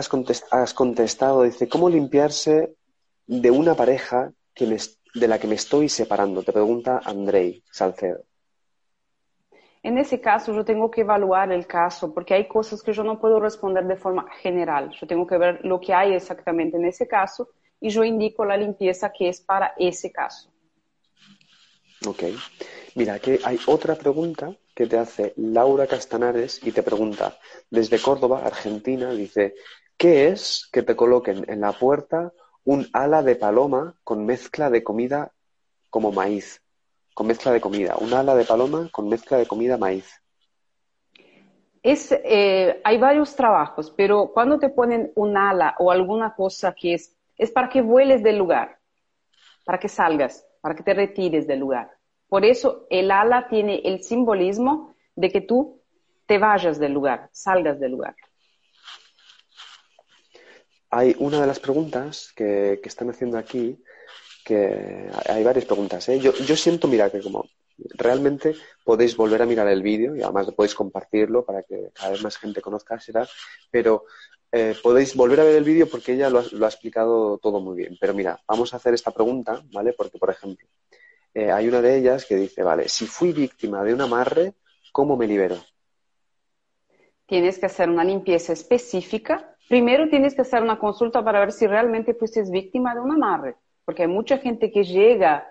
has 0.52 0.74
contestado, 0.74 1.44
dice, 1.44 1.68
¿cómo 1.68 1.90
limpiarse 1.90 2.76
de 3.28 3.52
una 3.52 3.76
pareja 3.76 4.32
que 4.54 4.66
de 5.14 5.28
la 5.28 5.38
que 5.38 5.48
me 5.48 5.56
estoy 5.56 5.90
separando? 5.90 6.44
Te 6.44 6.54
pregunta 6.54 7.02
Andrei 7.04 7.62
Salcedo. 7.70 8.24
En 9.84 9.98
ese 9.98 10.22
caso, 10.22 10.54
yo 10.54 10.64
tengo 10.64 10.92
que 10.92 11.02
evaluar 11.02 11.52
el 11.52 11.66
caso, 11.66 12.14
porque 12.14 12.36
hay 12.36 12.48
cosas 12.48 12.84
que 12.84 12.94
yo 12.94 13.04
no 13.04 13.20
puedo 13.20 13.40
responder 13.40 13.86
de 13.86 13.96
forma 13.96 14.28
general. 14.42 14.92
Yo 14.92 15.08
tengo 15.08 15.26
que 15.26 15.38
ver 15.38 15.60
lo 15.66 15.80
que 15.80 15.94
hay 15.94 16.14
exactamente 16.14 16.78
en 16.78 16.86
ese 16.86 17.08
caso 17.08 17.50
y 17.80 17.90
yo 17.90 18.04
indico 18.04 18.46
la 18.46 18.56
limpieza 18.56 19.12
que 19.12 19.28
es 19.28 19.42
para 19.42 19.74
ese 19.78 20.12
caso. 20.12 20.52
Ok. 22.08 22.24
Mira, 22.96 23.16
aquí 23.16 23.40
hay 23.44 23.60
otra 23.66 23.96
pregunta 23.96 24.56
que 24.76 24.88
te 24.88 24.98
hace 24.98 25.34
Laura 25.38 25.88
Castanares 25.88 26.60
y 26.66 26.72
te 26.72 26.84
pregunta, 26.84 27.38
desde 27.70 28.02
Córdoba, 28.02 28.42
Argentina, 28.46 29.12
dice, 29.12 29.56
¿qué 29.98 30.28
es 30.28 30.68
que 30.72 30.84
te 30.84 30.96
coloquen 30.96 31.46
en 31.50 31.62
la 31.62 31.74
puerta 31.74 32.32
un 32.64 32.88
ala 32.94 33.24
de 33.24 33.36
paloma 33.36 33.96
con 34.04 34.26
mezcla 34.26 34.70
de 34.70 34.84
comida 34.84 35.32
como 35.90 36.12
maíz? 36.12 36.62
Con 37.14 37.28
mezcla 37.28 37.52
de 37.52 37.62
comida, 37.62 37.96
un 38.00 38.14
ala 38.14 38.36
de 38.36 38.46
paloma 38.46 38.90
con 38.92 39.10
mezcla 39.10 39.38
de 39.38 39.46
comida 39.46 39.78
maíz. 39.78 40.22
Es, 41.84 42.12
eh, 42.12 42.80
hay 42.84 42.98
varios 42.98 43.36
trabajos, 43.36 43.92
pero 43.98 44.32
cuando 44.34 44.60
te 44.60 44.70
ponen 44.70 45.12
un 45.16 45.36
ala 45.36 45.76
o 45.80 45.92
alguna 45.92 46.36
cosa 46.36 46.74
que 46.74 46.94
es, 46.94 47.18
es 47.38 47.52
para 47.52 47.70
que 47.70 47.82
vueles 47.82 48.22
del 48.22 48.38
lugar, 48.38 48.78
para 49.66 49.80
que 49.80 49.90
salgas 49.90 50.46
para 50.62 50.76
que 50.76 50.84
te 50.84 50.94
retires 50.94 51.48
del 51.48 51.60
lugar. 51.60 51.92
Por 52.32 52.46
eso 52.46 52.88
el 52.90 53.12
ala 53.12 53.50
tiene 53.50 53.82
el 53.84 54.04
simbolismo 54.04 54.96
de 55.18 55.34
que 55.34 55.42
tú 55.42 55.82
te 56.26 56.38
vayas 56.38 56.80
del 56.80 56.94
lugar, 56.94 57.28
salgas 57.34 57.78
del 57.78 57.92
lugar. 57.92 58.16
Hay 60.92 61.14
una 61.20 61.42
de 61.42 61.48
las 61.48 61.60
preguntas 61.60 62.32
que, 62.34 62.80
están 62.86 63.10
haciendo 63.10 63.38
aquí, 63.38 63.84
que 64.46 65.12
hay 65.28 65.44
varias 65.44 65.66
preguntas. 65.66 66.08
¿eh? 66.08 66.22
Yo, 66.22 66.32
yo 66.32 66.56
siento, 66.56 66.88
mira, 66.88 67.10
que 67.10 67.20
como 67.20 67.50
realmente 67.96 68.56
podéis 68.86 69.18
volver 69.18 69.42
a 69.42 69.46
mirar 69.46 69.68
el 69.68 69.82
vídeo 69.82 70.16
y 70.16 70.22
además 70.22 70.54
podéis 70.56 70.74
compartirlo 70.74 71.44
para 71.44 71.64
que 71.64 71.92
cada 71.94 72.12
vez 72.12 72.24
más 72.24 72.38
gente 72.38 72.62
conozca 72.62 72.98
será, 72.98 73.28
pero 73.70 74.06
eh, 74.54 74.74
podéis 74.82 75.18
volver 75.18 75.42
a 75.42 75.44
ver 75.44 75.58
el 75.58 75.66
vídeo 75.66 75.90
porque 75.90 76.14
ella 76.14 76.30
lo 76.30 76.40
ha, 76.40 76.70
explicado 76.70 77.40
todo 77.40 77.60
muy 77.60 77.76
bien. 77.76 77.98
Pero 78.00 78.14
mira, 78.14 78.42
vamos 78.48 78.74
a 78.74 78.78
hacer 78.78 78.94
esta 78.94 79.12
pregunta, 79.12 79.62
¿vale? 79.74 79.92
Porque, 79.92 80.18
por 80.18 80.30
ejemplo, 80.30 80.66
eh, 81.34 81.52
hay 81.52 81.68
una 81.68 81.82
de 81.82 81.98
ellas 81.98 82.26
que 82.26 82.36
dice, 82.36 82.64
vale, 82.64 82.90
si 82.90 83.06
fui 83.06 83.32
víctima 83.32 83.84
de 83.84 83.94
un 83.94 84.02
amarre, 84.02 84.54
¿cómo 84.92 85.16
me 85.18 85.28
libero? 85.28 85.58
Tienes 87.26 87.60
que 87.60 87.68
hacer 87.68 87.90
una 87.90 88.04
limpieza 88.04 88.54
específica 88.54 89.52
Primero 89.72 90.10
tienes 90.10 90.36
que 90.36 90.42
hacer 90.42 90.62
una 90.62 90.78
consulta 90.78 91.24
para 91.24 91.40
ver 91.40 91.54
si 91.54 91.66
realmente 91.66 92.14
fuiste 92.14 92.44
víctima 92.52 92.94
de 92.94 93.00
un 93.00 93.10
amarre, 93.10 93.56
porque 93.86 94.02
hay 94.02 94.10
mucha 94.10 94.38
gente 94.38 94.70
que 94.70 94.84
llega 94.84 95.48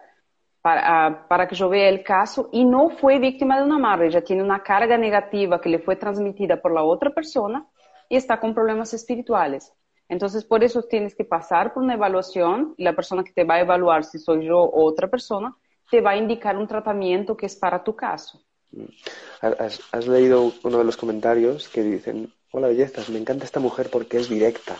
para, 0.60 1.26
para, 1.26 1.48
que 1.48 1.54
yo 1.54 1.70
vea 1.70 1.88
el 1.88 2.02
caso 2.02 2.50
y 2.52 2.66
no 2.66 2.90
fue 2.90 3.18
víctima 3.18 3.56
de 3.56 3.64
un 3.64 3.72
amarre, 3.72 4.10
ya 4.10 4.20
tiene 4.20 4.42
una 4.42 4.62
carga 4.62 4.98
negativa 4.98 5.58
que 5.58 5.70
le 5.70 5.78
fue 5.78 5.96
transmitida 5.96 6.60
por 6.60 6.74
la 6.74 6.82
otra 6.82 7.08
persona 7.14 7.66
y 8.10 8.16
está 8.16 8.38
con 8.38 8.52
problemas 8.52 8.92
espirituales. 8.92 9.72
Entonces, 10.06 10.44
por 10.44 10.62
eso 10.62 10.82
tienes 10.82 11.14
que 11.14 11.24
pasar 11.24 11.72
por 11.72 11.82
una 11.82 11.94
evaluación 11.94 12.74
y 12.76 12.84
la 12.84 12.94
persona 12.94 13.24
que 13.24 13.32
te 13.32 13.44
va 13.44 13.54
a 13.54 13.60
evaluar, 13.60 14.04
si 14.04 14.18
soy 14.18 14.44
yo 14.44 14.58
o 14.58 14.84
otra 14.84 15.08
persona, 15.08 15.56
te 15.90 16.00
va 16.00 16.12
a 16.12 16.16
indicar 16.16 16.56
un 16.56 16.66
tratamiento 16.66 17.36
que 17.36 17.46
es 17.46 17.56
para 17.56 17.82
tu 17.82 17.94
caso. 17.94 18.40
Mm. 18.72 18.84
Has, 19.40 19.80
has 19.92 20.06
leído 20.06 20.52
uno 20.62 20.78
de 20.78 20.84
los 20.84 20.96
comentarios 20.96 21.68
que 21.68 21.82
dicen, 21.82 22.32
hola 22.52 22.68
bellezas, 22.68 23.08
me 23.10 23.18
encanta 23.18 23.44
esta 23.44 23.60
mujer 23.60 23.90
porque 23.90 24.18
es 24.18 24.28
directa. 24.28 24.76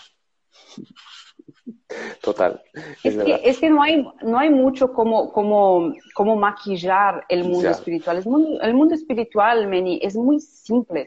Total. 2.23 2.62
Es, 3.03 3.16
que, 3.16 3.40
es, 3.44 3.59
que, 3.59 3.70
no 3.70 3.83
hay, 3.83 4.07
no 4.23 4.38
hay 4.38 4.51
mucho 4.51 4.92
como, 4.92 5.33
como, 5.33 5.94
como 6.14 6.37
maquillar 6.37 7.25
el 7.29 7.44
mundo 7.44 7.70
espiritual. 7.70 8.18
El 8.18 8.25
mundo, 8.25 8.61
el 8.61 8.75
mundo 8.75 8.94
espiritual, 8.94 9.66
Meni, 9.66 9.99
es 10.03 10.16
muy 10.16 10.40
simple. 10.40 11.07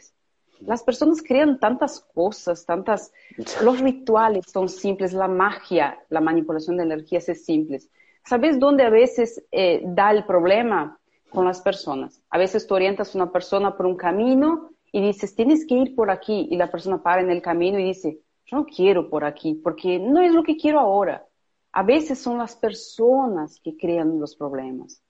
Las 0.59 0.83
personas 0.83 1.21
crean 1.21 1.59
tantas 1.59 1.99
cosas, 1.99 2.65
tantas... 2.65 3.11
Los 3.61 3.79
rituales 3.79 4.45
son 4.51 4.69
simples, 4.69 5.13
la 5.13 5.27
magia, 5.27 5.99
la 6.09 6.21
manipulación 6.21 6.77
de 6.77 6.83
energías 6.83 7.29
es 7.29 7.45
simple. 7.45 7.79
¿Sabes 8.25 8.57
dónde 8.59 8.83
a 8.83 8.89
veces 8.89 9.43
eh, 9.51 9.81
da 9.85 10.11
el 10.11 10.25
problema? 10.25 10.97
Con 11.29 11.45
las 11.45 11.61
personas. 11.61 12.21
A 12.29 12.37
veces 12.37 12.67
tú 12.67 12.75
orientas 12.75 13.13
a 13.13 13.17
una 13.17 13.31
persona 13.31 13.75
por 13.75 13.87
un 13.87 13.97
camino 13.97 14.69
y 14.91 15.01
dices, 15.01 15.35
tienes 15.35 15.65
que 15.65 15.73
ir 15.73 15.95
por 15.95 16.11
aquí, 16.11 16.47
y 16.51 16.55
la 16.55 16.69
persona 16.69 17.01
para 17.01 17.21
en 17.21 17.31
el 17.31 17.41
camino 17.41 17.79
y 17.79 17.85
dice, 17.85 18.19
yo 18.45 18.57
no 18.57 18.65
quiero 18.65 19.09
por 19.09 19.25
aquí, 19.25 19.55
porque 19.55 19.97
no 19.97 20.21
es 20.21 20.31
lo 20.31 20.43
que 20.43 20.55
quiero 20.55 20.79
ahora. 20.79 21.25
A 21.71 21.81
veces 21.81 22.19
son 22.19 22.37
las 22.37 22.55
personas 22.55 23.59
que 23.59 23.75
crean 23.75 24.19
los 24.19 24.35
problemas. 24.35 25.01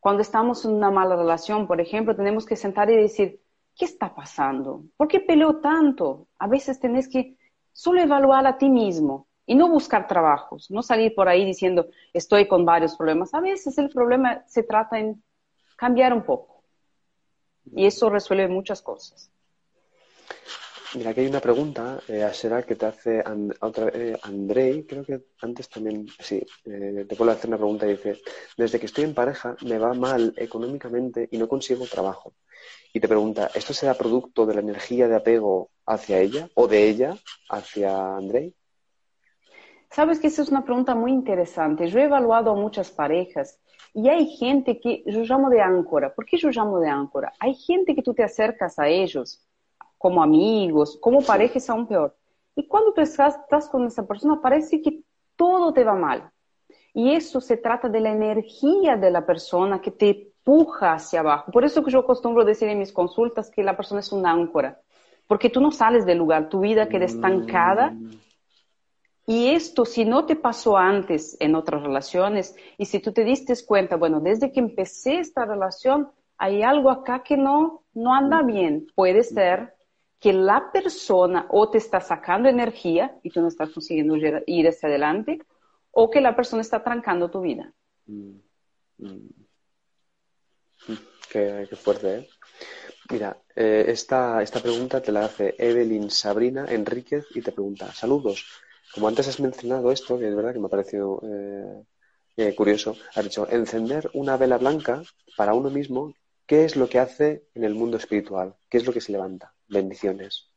Cuando 0.00 0.22
estamos 0.22 0.64
en 0.64 0.72
una 0.72 0.90
mala 0.90 1.16
relación, 1.16 1.66
por 1.66 1.80
ejemplo, 1.80 2.16
tenemos 2.16 2.46
que 2.46 2.56
sentar 2.56 2.90
y 2.90 2.96
decir, 2.96 3.40
¿qué 3.76 3.84
está 3.84 4.14
pasando? 4.14 4.84
¿Por 4.96 5.06
qué 5.06 5.20
peleo 5.20 5.58
tanto? 5.58 6.28
A 6.38 6.48
veces 6.48 6.80
tenés 6.80 7.08
que 7.08 7.36
solo 7.72 8.00
evaluar 8.00 8.46
a 8.46 8.56
ti 8.56 8.70
mismo 8.70 9.27
y 9.48 9.54
no 9.54 9.66
buscar 9.66 10.06
trabajos, 10.06 10.70
no 10.70 10.82
salir 10.82 11.14
por 11.14 11.26
ahí 11.26 11.42
diciendo, 11.42 11.88
estoy 12.12 12.46
con 12.46 12.66
varios 12.66 12.94
problemas. 12.96 13.32
A 13.32 13.40
veces 13.40 13.78
el 13.78 13.88
problema 13.88 14.44
se 14.46 14.62
trata 14.62 14.98
en 14.98 15.22
cambiar 15.74 16.12
un 16.12 16.22
poco. 16.22 16.62
Y 17.74 17.86
eso 17.86 18.10
resuelve 18.10 18.46
muchas 18.46 18.82
cosas. 18.82 19.30
Mira, 20.94 21.10
aquí 21.10 21.20
hay 21.20 21.28
una 21.28 21.40
pregunta, 21.40 21.98
eh, 22.08 22.28
será 22.34 22.62
que 22.62 22.76
te 22.76 22.84
hace 22.84 23.24
otra, 23.60 23.88
eh, 23.88 24.18
Andrei, 24.22 24.84
creo 24.84 25.02
que 25.02 25.20
antes 25.40 25.68
también, 25.70 26.06
sí, 26.18 26.44
eh, 26.66 27.06
te 27.08 27.16
puedo 27.16 27.30
hacer 27.30 27.48
una 27.48 27.56
pregunta 27.56 27.86
y 27.86 27.90
dice, 27.90 28.20
desde 28.54 28.78
que 28.78 28.86
estoy 28.86 29.04
en 29.04 29.14
pareja 29.14 29.56
me 29.62 29.78
va 29.78 29.94
mal 29.94 30.34
económicamente 30.36 31.26
y 31.30 31.38
no 31.38 31.48
consigo 31.48 31.86
trabajo. 31.86 32.34
Y 32.92 33.00
te 33.00 33.08
pregunta, 33.08 33.50
¿esto 33.54 33.72
será 33.72 33.94
producto 33.94 34.44
de 34.44 34.54
la 34.54 34.60
energía 34.60 35.08
de 35.08 35.16
apego 35.16 35.70
hacia 35.86 36.20
ella 36.20 36.50
o 36.54 36.68
de 36.68 36.86
ella 36.86 37.16
hacia 37.48 38.16
Andrei? 38.16 38.54
Sabes 39.90 40.20
que 40.20 40.26
esa 40.26 40.42
es 40.42 40.50
una 40.50 40.64
pregunta 40.64 40.94
muy 40.94 41.12
interesante. 41.12 41.88
Yo 41.88 41.98
he 41.98 42.04
evaluado 42.04 42.52
a 42.52 42.54
muchas 42.54 42.90
parejas 42.90 43.58
y 43.94 44.08
hay 44.08 44.26
gente 44.36 44.78
que 44.80 45.02
yo 45.06 45.22
llamo 45.22 45.48
de 45.48 45.60
áncora. 45.60 46.14
¿Por 46.14 46.26
qué 46.26 46.36
yo 46.36 46.50
llamo 46.50 46.78
de 46.78 46.88
áncora? 46.88 47.32
Hay 47.40 47.54
gente 47.54 47.94
que 47.94 48.02
tú 48.02 48.14
te 48.14 48.22
acercas 48.22 48.78
a 48.78 48.88
ellos 48.88 49.44
como 49.96 50.22
amigos, 50.22 50.98
como 51.00 51.22
parejas 51.22 51.68
aún 51.70 51.86
peor. 51.86 52.16
Y 52.54 52.66
cuando 52.66 52.92
tú 52.92 53.00
estás, 53.00 53.36
estás 53.36 53.68
con 53.68 53.86
esa 53.86 54.06
persona 54.06 54.40
parece 54.40 54.80
que 54.82 55.02
todo 55.36 55.72
te 55.72 55.84
va 55.84 55.94
mal. 55.94 56.30
Y 56.92 57.12
eso 57.12 57.40
se 57.40 57.56
trata 57.56 57.88
de 57.88 58.00
la 58.00 58.10
energía 58.10 58.96
de 58.96 59.10
la 59.10 59.24
persona 59.24 59.80
que 59.80 59.90
te 59.90 60.10
empuja 60.10 60.94
hacia 60.94 61.20
abajo. 61.20 61.52
Por 61.52 61.64
eso 61.64 61.84
que 61.84 61.90
yo 61.90 62.00
acostumbro 62.00 62.44
decir 62.44 62.68
en 62.68 62.78
mis 62.78 62.92
consultas 62.92 63.50
que 63.50 63.62
la 63.62 63.76
persona 63.76 64.00
es 64.00 64.12
una 64.12 64.32
áncora. 64.32 64.80
Porque 65.26 65.50
tú 65.50 65.60
no 65.60 65.70
sales 65.70 66.06
del 66.06 66.18
lugar, 66.18 66.48
tu 66.48 66.60
vida 66.60 66.88
queda 66.88 67.04
estancada. 67.04 67.90
Mm. 67.90 68.10
Y 69.28 69.50
esto, 69.50 69.84
si 69.84 70.06
no 70.06 70.24
te 70.24 70.36
pasó 70.36 70.78
antes 70.78 71.36
en 71.38 71.54
otras 71.54 71.82
relaciones, 71.82 72.56
y 72.78 72.86
si 72.86 72.98
tú 72.98 73.12
te 73.12 73.24
diste 73.24 73.52
cuenta, 73.66 73.96
bueno, 73.96 74.20
desde 74.20 74.50
que 74.50 74.58
empecé 74.58 75.18
esta 75.18 75.44
relación, 75.44 76.10
hay 76.38 76.62
algo 76.62 76.88
acá 76.90 77.22
que 77.22 77.36
no, 77.36 77.84
no 77.92 78.14
anda 78.14 78.42
bien. 78.42 78.86
Puede 78.94 79.22
ser 79.22 79.74
que 80.18 80.32
la 80.32 80.72
persona 80.72 81.46
o 81.50 81.68
te 81.68 81.76
está 81.76 82.00
sacando 82.00 82.48
energía 82.48 83.18
y 83.22 83.28
tú 83.28 83.42
no 83.42 83.48
estás 83.48 83.68
consiguiendo 83.68 84.16
ir 84.16 84.66
hacia 84.66 84.88
adelante, 84.88 85.42
o 85.90 86.08
que 86.08 86.22
la 86.22 86.34
persona 86.34 86.62
está 86.62 86.82
trancando 86.82 87.30
tu 87.30 87.42
vida. 87.42 87.70
Mm, 88.06 88.38
mm. 88.96 89.28
Qué, 91.30 91.68
fuerte, 91.76 92.16
¿eh? 92.16 92.28
Mira, 93.10 93.36
eh, 93.54 93.84
esta, 93.88 94.42
esta 94.42 94.60
pregunta 94.60 95.02
te 95.02 95.12
la 95.12 95.26
hace 95.26 95.54
Evelyn 95.58 96.10
Sabrina 96.10 96.64
Enríquez 96.66 97.26
y 97.34 97.42
te 97.42 97.52
pregunta, 97.52 97.92
saludos. 97.92 98.46
Como 98.94 99.08
antes 99.08 99.28
has 99.28 99.40
mencionado 99.40 99.90
esto, 99.92 100.18
que 100.18 100.28
es 100.28 100.34
verdad 100.34 100.52
que 100.52 100.60
me 100.60 100.66
ha 100.66 100.70
parecido 100.70 101.20
eh, 101.24 101.84
eh, 102.36 102.54
curioso, 102.54 102.96
has 103.14 103.24
dicho, 103.24 103.48
encender 103.50 104.10
una 104.14 104.36
vela 104.36 104.58
blanca 104.58 105.02
para 105.36 105.54
uno 105.54 105.70
mismo, 105.70 106.14
¿qué 106.46 106.64
es 106.64 106.76
lo 106.76 106.88
que 106.88 106.98
hace 106.98 107.44
en 107.54 107.64
el 107.64 107.74
mundo 107.74 107.96
espiritual? 107.96 108.54
¿Qué 108.68 108.78
es 108.78 108.86
lo 108.86 108.92
que 108.92 109.00
se 109.00 109.12
levanta? 109.12 109.54
Bendiciones. 109.68 110.50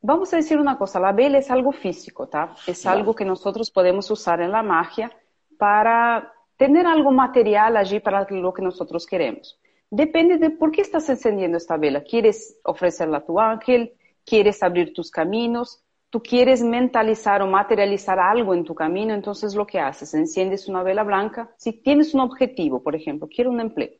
Vamos 0.00 0.32
a 0.32 0.36
decir 0.36 0.58
una 0.58 0.78
cosa, 0.78 1.00
la 1.00 1.12
vela 1.12 1.38
es 1.38 1.50
algo 1.50 1.72
físico, 1.72 2.28
¿tá? 2.28 2.54
Es 2.66 2.86
algo 2.86 3.14
que 3.14 3.24
nosotros 3.24 3.70
podemos 3.70 4.08
usar 4.10 4.40
en 4.40 4.52
la 4.52 4.62
magia 4.62 5.10
para 5.58 6.32
tener 6.56 6.86
algo 6.86 7.10
material 7.10 7.76
allí 7.76 7.98
para 7.98 8.26
lo 8.30 8.52
que 8.54 8.62
nosotros 8.62 9.06
queremos. 9.06 9.58
Depende 9.90 10.36
de 10.36 10.50
por 10.50 10.70
qué 10.70 10.82
estás 10.82 11.08
encendiendo 11.08 11.56
esta 11.56 11.76
vela. 11.76 12.02
¿Quieres 12.02 12.60
ofrecerla 12.62 13.18
a 13.18 13.24
tu 13.24 13.40
ángel? 13.40 13.94
¿Quieres 14.24 14.62
abrir 14.62 14.92
tus 14.92 15.10
caminos? 15.10 15.82
¿Tú 16.10 16.22
quieres 16.22 16.62
mentalizar 16.62 17.42
o 17.42 17.46
materializar 17.46 18.18
algo 18.18 18.54
en 18.54 18.64
tu 18.64 18.74
camino? 18.74 19.14
Entonces 19.14 19.54
lo 19.54 19.66
que 19.66 19.78
haces, 19.78 20.14
enciendes 20.14 20.68
una 20.68 20.82
vela 20.82 21.04
blanca. 21.04 21.50
Si 21.56 21.72
tienes 21.72 22.14
un 22.14 22.20
objetivo, 22.20 22.82
por 22.82 22.94
ejemplo, 22.96 23.28
quiero 23.28 23.50
un 23.50 23.60
empleo 23.60 23.90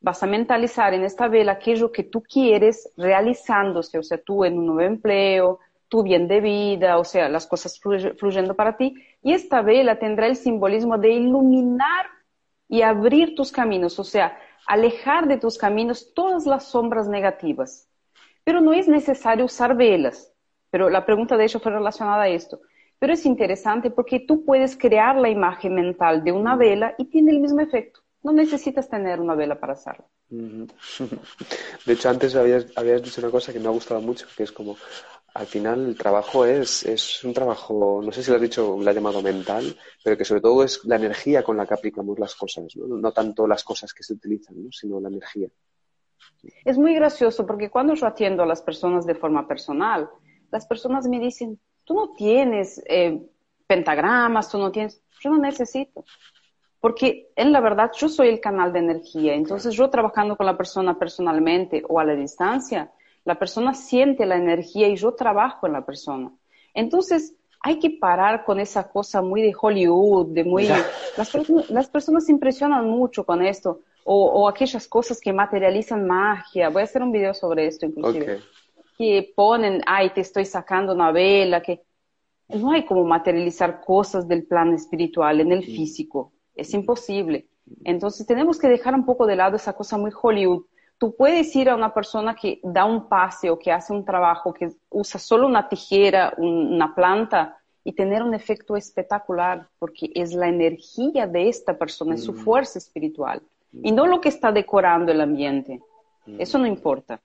vas 0.00 0.22
a 0.22 0.26
mentalizar 0.26 0.94
en 0.94 1.02
esta 1.02 1.26
vela 1.26 1.52
aquello 1.52 1.90
que 1.90 2.04
tú 2.04 2.22
quieres 2.22 2.92
realizándose, 2.96 3.98
o 3.98 4.04
sea, 4.04 4.18
tú 4.18 4.44
en 4.44 4.56
un 4.56 4.66
nuevo 4.66 4.82
empleo, 4.82 5.58
tu 5.88 6.04
bien 6.04 6.28
de 6.28 6.40
vida, 6.40 6.98
o 6.98 7.04
sea, 7.04 7.28
las 7.28 7.46
cosas 7.46 7.80
fluyendo 7.80 8.54
para 8.54 8.76
ti. 8.76 8.94
Y 9.22 9.32
esta 9.32 9.62
vela 9.62 9.98
tendrá 9.98 10.26
el 10.26 10.36
simbolismo 10.36 10.98
de 10.98 11.10
iluminar 11.10 12.06
y 12.68 12.82
abrir 12.82 13.34
tus 13.34 13.50
caminos, 13.50 13.98
o 13.98 14.04
sea, 14.04 14.38
alejar 14.66 15.26
de 15.26 15.38
tus 15.38 15.58
caminos 15.58 16.12
todas 16.14 16.46
las 16.46 16.68
sombras 16.68 17.08
negativas. 17.08 17.88
Pero 18.44 18.60
no 18.60 18.72
es 18.72 18.86
necesario 18.88 19.44
usar 19.44 19.76
velas. 19.76 20.32
Pero 20.70 20.90
la 20.90 21.04
pregunta 21.04 21.36
de 21.36 21.44
hecho 21.44 21.60
fue 21.60 21.72
relacionada 21.72 22.22
a 22.22 22.28
esto. 22.28 22.60
Pero 22.98 23.12
es 23.12 23.26
interesante 23.26 23.90
porque 23.90 24.20
tú 24.20 24.44
puedes 24.44 24.76
crear 24.76 25.16
la 25.16 25.28
imagen 25.28 25.74
mental 25.74 26.24
de 26.24 26.32
una 26.32 26.56
vela 26.56 26.94
y 26.98 27.06
tiene 27.06 27.32
el 27.32 27.40
mismo 27.40 27.60
efecto. 27.60 28.00
No 28.22 28.32
necesitas 28.32 28.88
tener 28.88 29.20
una 29.20 29.34
vela 29.34 29.60
para 29.60 29.74
hacerlo. 29.74 30.08
De 30.28 31.92
hecho, 31.92 32.08
antes 32.08 32.34
habías, 32.34 32.66
habías, 32.76 33.02
dicho 33.02 33.20
una 33.20 33.30
cosa 33.30 33.52
que 33.52 33.60
me 33.60 33.66
ha 33.66 33.70
gustado 33.70 34.00
mucho, 34.00 34.26
que 34.36 34.42
es 34.42 34.50
como, 34.50 34.76
al 35.34 35.46
final 35.46 35.86
el 35.86 35.96
trabajo 35.96 36.44
es, 36.44 36.84
es 36.84 37.22
un 37.22 37.32
trabajo, 37.32 38.00
no 38.02 38.10
sé 38.10 38.22
si 38.22 38.30
lo 38.30 38.36
has 38.36 38.42
dicho, 38.42 38.76
lo 38.80 38.88
has 38.88 38.96
llamado 38.96 39.22
mental, 39.22 39.76
pero 40.02 40.16
que 40.16 40.24
sobre 40.24 40.40
todo 40.40 40.64
es 40.64 40.84
la 40.84 40.96
energía 40.96 41.44
con 41.44 41.56
la 41.56 41.66
que 41.66 41.74
aplicamos 41.74 42.18
las 42.18 42.34
cosas, 42.34 42.74
no, 42.76 42.96
no 42.96 43.12
tanto 43.12 43.46
las 43.46 43.62
cosas 43.62 43.92
que 43.92 44.02
se 44.02 44.14
utilizan, 44.14 44.64
¿no? 44.64 44.72
sino 44.72 45.00
la 45.00 45.08
energía. 45.08 45.48
Es 46.64 46.78
muy 46.78 46.94
gracioso 46.94 47.46
porque 47.46 47.70
cuando 47.70 47.94
yo 47.94 48.06
atiendo 48.06 48.42
a 48.42 48.46
las 48.46 48.62
personas 48.62 49.06
de 49.06 49.14
forma 49.14 49.46
personal, 49.46 50.08
las 50.50 50.66
personas 50.66 51.06
me 51.08 51.18
dicen, 51.18 51.58
tú 51.84 51.94
no 51.94 52.12
tienes 52.14 52.82
eh, 52.88 53.20
pentagramas, 53.66 54.50
tú 54.50 54.58
no 54.58 54.70
tienes, 54.70 55.02
yo 55.20 55.30
no 55.30 55.38
necesito. 55.38 56.04
Porque 56.80 57.30
en 57.36 57.52
la 57.52 57.60
verdad 57.60 57.90
yo 57.96 58.08
soy 58.08 58.28
el 58.28 58.40
canal 58.40 58.72
de 58.72 58.80
energía, 58.80 59.34
entonces 59.34 59.74
yo 59.74 59.88
trabajando 59.90 60.36
con 60.36 60.46
la 60.46 60.56
persona 60.56 60.98
personalmente 60.98 61.82
o 61.88 61.98
a 61.98 62.04
la 62.04 62.14
distancia, 62.14 62.92
la 63.24 63.38
persona 63.38 63.74
siente 63.74 64.24
la 64.24 64.36
energía 64.36 64.88
y 64.88 64.96
yo 64.96 65.12
trabajo 65.12 65.66
en 65.66 65.72
la 65.72 65.84
persona. 65.84 66.32
Entonces 66.74 67.34
hay 67.60 67.80
que 67.80 67.90
parar 67.90 68.44
con 68.44 68.60
esa 68.60 68.88
cosa 68.88 69.22
muy 69.22 69.42
de 69.42 69.52
Hollywood, 69.60 70.28
de 70.28 70.44
muy... 70.44 70.68
Las, 70.68 71.34
las, 71.70 71.88
personas 71.88 72.26
se 72.26 72.32
impresionan 72.32 72.88
mucho 72.88 73.24
con 73.24 73.42
esto, 73.44 73.80
o, 74.04 74.26
o, 74.26 74.48
aquellas 74.48 74.86
cosas 74.86 75.20
que 75.20 75.32
materializan 75.32 76.06
magia. 76.06 76.68
Voy 76.68 76.82
a 76.82 76.84
hacer 76.84 77.02
un 77.02 77.10
video 77.10 77.34
sobre 77.34 77.66
esto 77.66 77.86
inclusive. 77.86 78.40
Que 78.96 79.32
ponen, 79.34 79.82
ay, 79.86 80.10
te 80.10 80.22
estoy 80.22 80.44
sacando 80.44 80.94
una 80.94 81.12
vela, 81.12 81.62
que 81.62 81.82
no 82.48 82.72
hay 82.72 82.84
como 82.84 83.04
materializar 83.04 83.80
cosas 83.84 84.26
del 84.26 84.46
plano 84.46 84.74
espiritual 84.74 85.40
en 85.40 85.52
el 85.52 85.64
físico. 85.64 86.32
Es 86.54 86.72
imposible. 86.74 87.48
Entonces 87.84 88.26
tenemos 88.26 88.58
que 88.58 88.68
dejar 88.68 88.94
un 88.94 89.04
poco 89.04 89.26
de 89.26 89.36
lado 89.36 89.56
esa 89.56 89.72
cosa 89.72 89.98
muy 89.98 90.12
Hollywood, 90.20 90.64
tú 90.98 91.14
puedes 91.14 91.54
ir 91.56 91.68
a 91.68 91.74
una 91.74 91.92
persona 91.92 92.34
que 92.34 92.60
da 92.62 92.84
un 92.84 93.08
pase 93.08 93.50
o 93.50 93.58
que 93.58 93.72
hace 93.72 93.92
un 93.92 94.04
trabajo, 94.04 94.52
que 94.52 94.70
usa 94.90 95.20
solo 95.20 95.46
una 95.46 95.68
tijera, 95.68 96.32
una 96.38 96.94
planta, 96.94 97.58
y 97.84 97.92
tener 97.92 98.22
un 98.22 98.34
efecto 98.34 98.76
espectacular, 98.76 99.68
porque 99.78 100.10
es 100.12 100.34
la 100.34 100.48
energía 100.48 101.28
de 101.28 101.48
esta 101.48 101.78
persona, 101.78 102.14
es 102.14 102.24
su 102.24 102.32
mm. 102.32 102.36
fuerza 102.36 102.78
espiritual, 102.80 103.40
y 103.72 103.92
no 103.92 104.06
lo 104.06 104.20
que 104.20 104.28
está 104.28 104.50
decorando 104.50 105.12
el 105.12 105.20
ambiente. 105.20 105.80
Mm. 106.26 106.40
Eso 106.40 106.58
no 106.58 106.66
importa. 106.66 107.20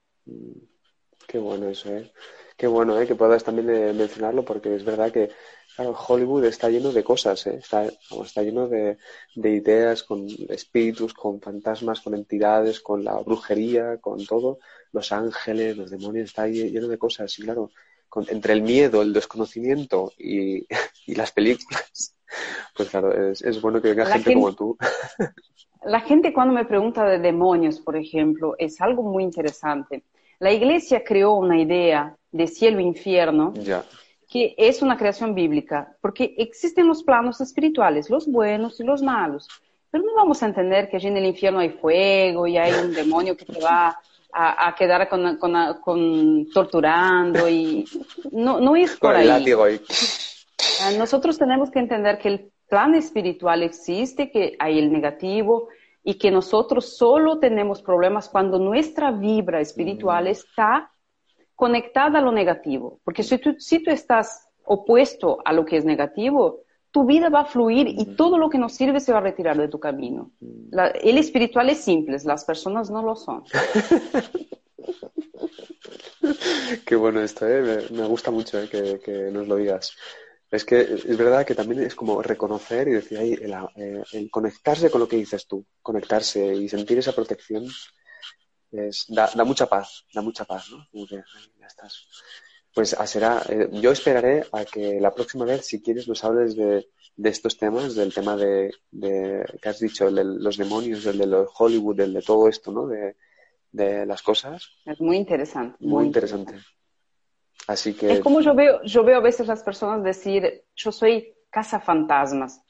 Qué 1.32 1.38
bueno 1.38 1.68
eso, 1.68 1.90
¿eh? 1.90 2.12
Qué 2.58 2.66
bueno, 2.66 3.00
¿eh? 3.00 3.06
Que 3.06 3.14
puedas 3.14 3.42
también 3.42 3.70
eh, 3.70 3.92
mencionarlo, 3.94 4.44
porque 4.44 4.76
es 4.76 4.84
verdad 4.84 5.10
que 5.10 5.30
Claro, 5.74 5.96
Hollywood 6.06 6.44
está 6.44 6.68
lleno 6.68 6.92
de 6.92 7.02
cosas, 7.02 7.46
¿eh? 7.46 7.56
está, 7.56 7.86
está 7.86 8.42
lleno 8.42 8.68
de, 8.68 8.98
ideas 9.34 10.02
con 10.02 10.26
espíritus, 10.50 11.14
con 11.14 11.40
fantasmas, 11.40 12.02
con 12.02 12.14
entidades, 12.14 12.80
con 12.80 13.02
la 13.02 13.14
brujería, 13.20 13.96
con 13.98 14.24
todo, 14.26 14.58
los 14.92 15.12
ángeles, 15.12 15.78
los 15.78 15.90
demonios, 15.90 16.26
está 16.26 16.46
lleno 16.46 16.88
de 16.88 16.98
cosas. 16.98 17.38
Y 17.38 17.42
claro, 17.42 17.70
entre 18.28 18.52
el 18.52 18.60
miedo, 18.60 19.00
el 19.00 19.14
desconocimiento 19.14 20.12
y, 20.18 20.66
las 21.16 21.32
películas, 21.32 22.16
pues 22.76 22.90
claro, 22.90 23.30
es, 23.30 23.62
bueno 23.62 23.80
que 23.80 23.88
venga 23.88 24.06
gente, 24.06 24.34
como 24.34 24.54
tú. 24.54 24.76
La 25.84 26.00
gente 26.00 26.32
cuando 26.32 26.54
me 26.54 26.66
pregunta 26.66 27.04
de 27.04 27.18
demonios, 27.18 27.80
por 27.80 27.96
ejemplo, 27.96 28.54
es 28.58 28.80
algo 28.80 29.02
muy 29.02 29.24
interesante. 29.24 30.04
La 30.42 30.50
iglesia 30.50 31.04
creó 31.04 31.34
una 31.34 31.56
idea 31.56 32.16
de 32.32 32.48
cielo 32.48 32.80
e 32.80 33.82
que 34.28 34.54
es 34.58 34.82
una 34.82 34.96
creación 34.96 35.36
bíblica, 35.36 35.96
porque 36.00 36.34
existen 36.36 36.88
los 36.88 37.04
planos 37.04 37.40
espirituales, 37.40 38.10
los 38.10 38.26
buenos 38.26 38.80
y 38.80 38.82
los 38.82 39.02
malos, 39.02 39.46
pero 39.88 40.02
no 40.02 40.16
vamos 40.16 40.42
a 40.42 40.46
entender 40.46 40.88
que 40.88 40.96
allí 40.96 41.06
en 41.06 41.18
el 41.18 41.26
infierno 41.26 41.60
hay 41.60 41.68
fuego 41.68 42.48
y 42.48 42.56
hay 42.56 42.72
un 42.72 42.92
demonio 42.92 43.36
que 43.36 43.44
te 43.44 43.60
va 43.60 43.96
a, 44.32 44.74
quedar 44.76 45.08
con, 45.08 46.48
torturando 46.52 47.48
y 47.48 47.84
no, 48.32 48.58
no 48.58 48.74
es 48.74 48.96
por 48.96 49.14
ahí. 49.14 49.28
Ah, 49.28 50.90
nosotros 50.98 51.38
tenemos 51.38 51.70
que 51.70 51.78
entender 51.78 52.18
que 52.18 52.28
el 52.28 52.50
plan 52.68 52.96
espiritual 52.96 53.62
existe, 53.62 54.32
que 54.32 54.56
hay 54.58 54.80
el 54.80 54.90
negativo 54.90 55.68
y 56.04 56.14
que 56.14 56.30
nosotros 56.30 56.96
solo 56.96 57.38
tenemos 57.38 57.82
problemas 57.82 58.28
cuando 58.28 58.58
nuestra 58.58 59.12
vibra 59.12 59.60
espiritual 59.60 60.26
está 60.26 60.90
conectada 61.54 62.18
a 62.18 62.22
lo 62.22 62.32
negativo. 62.32 63.00
Porque 63.04 63.22
si 63.22 63.38
tú, 63.38 63.54
si 63.58 63.82
tú 63.82 63.90
estás 63.90 64.48
opuesto 64.64 65.38
a 65.44 65.52
lo 65.52 65.64
que 65.64 65.76
es 65.76 65.84
negativo, 65.84 66.62
tu 66.90 67.06
vida 67.06 67.30
va 67.30 67.40
a 67.40 67.46
fluir 67.46 67.88
y 67.88 68.16
todo 68.16 68.38
lo 68.38 68.50
que 68.50 68.58
no 68.58 68.68
sirve 68.68 69.00
se 69.00 69.12
va 69.12 69.18
a 69.18 69.22
retirar 69.22 69.56
de 69.56 69.68
tu 69.68 69.80
camino. 69.80 70.32
el 71.02 71.18
espiritual 71.18 71.70
es 71.70 71.78
simple, 71.78 72.18
las 72.24 72.44
personas 72.44 72.90
no 72.90 73.02
lo 73.02 73.16
son. 73.16 73.44
Qué 76.86 76.96
bueno 76.96 77.22
esto, 77.22 77.48
¿eh? 77.48 77.86
me, 77.90 78.06
gusta 78.06 78.30
mucho 78.30 78.60
¿eh? 78.60 78.68
que, 78.68 79.30
nos 79.32 79.48
lo 79.48 79.56
digas. 79.56 79.96
Es 80.52 80.64
que 80.64 80.80
es 80.80 81.16
verdad 81.16 81.44
que 81.44 81.54
también 81.54 81.82
es 81.82 81.94
como 81.94 82.22
reconocer 82.22 82.86
y 82.86 82.92
decir, 82.92 83.18
ahí, 83.18 83.32
el, 83.32 83.52
eh, 83.74 84.04
el, 84.12 84.30
conectarse 84.30 84.90
con 84.90 85.00
lo 85.00 85.08
que 85.08 85.16
dices 85.16 85.46
tú, 85.46 85.64
conectarse 85.80 86.54
y 86.54 86.68
sentir 86.68 86.98
esa 86.98 87.12
protección 87.12 87.66
da, 89.08 89.44
mucha 89.44 89.66
paz, 89.66 90.06
da 90.12 90.22
mucha 90.22 90.44
paz, 90.44 90.70
¿no? 90.70 90.86
ya 91.08 91.66
estás. 91.66 92.06
Pues 92.74 92.94
a 92.94 93.06
será, 93.06 93.42
eh, 93.48 93.68
yo 93.72 93.92
esperaré 93.92 94.44
a 94.52 94.64
que 94.64 94.98
la 94.98 95.12
próxima 95.12 95.44
vez, 95.44 95.66
si 95.66 95.82
quieres, 95.82 96.08
nos 96.08 96.24
hables 96.24 96.56
de, 96.56 96.88
estos 97.22 97.58
temas, 97.58 97.94
del 97.94 98.14
tema 98.14 98.36
de, 98.36 98.74
que 98.90 99.68
has 99.68 99.78
dicho, 99.78 100.10
de 100.10 100.24
los 100.24 100.56
demonios, 100.56 101.04
del 101.04 101.18
de 101.18 101.46
Hollywood, 101.58 101.96
del 101.96 102.14
de 102.14 102.22
todo 102.22 102.48
esto, 102.48 102.72
¿no? 102.72 102.86
De, 102.86 103.14
las 104.06 104.22
cosas. 104.22 104.68
Es 104.84 105.00
muy 105.00 105.16
interesante. 105.16 105.76
Muy, 105.80 106.04
interesante. 106.04 106.54
Así 107.66 107.94
que... 107.94 108.12
Es 108.12 108.20
como 108.20 108.40
yo 108.40 108.54
veo, 108.54 108.82
yo 108.82 109.04
veo 109.04 109.18
a 109.18 109.22
veces 109.22 109.46
las 109.46 109.62
personas 109.62 110.02
decir, 110.02 110.64
yo 110.74 110.92
soy 110.92 111.34
casa 111.50 111.80
fantasmas. 111.80 112.62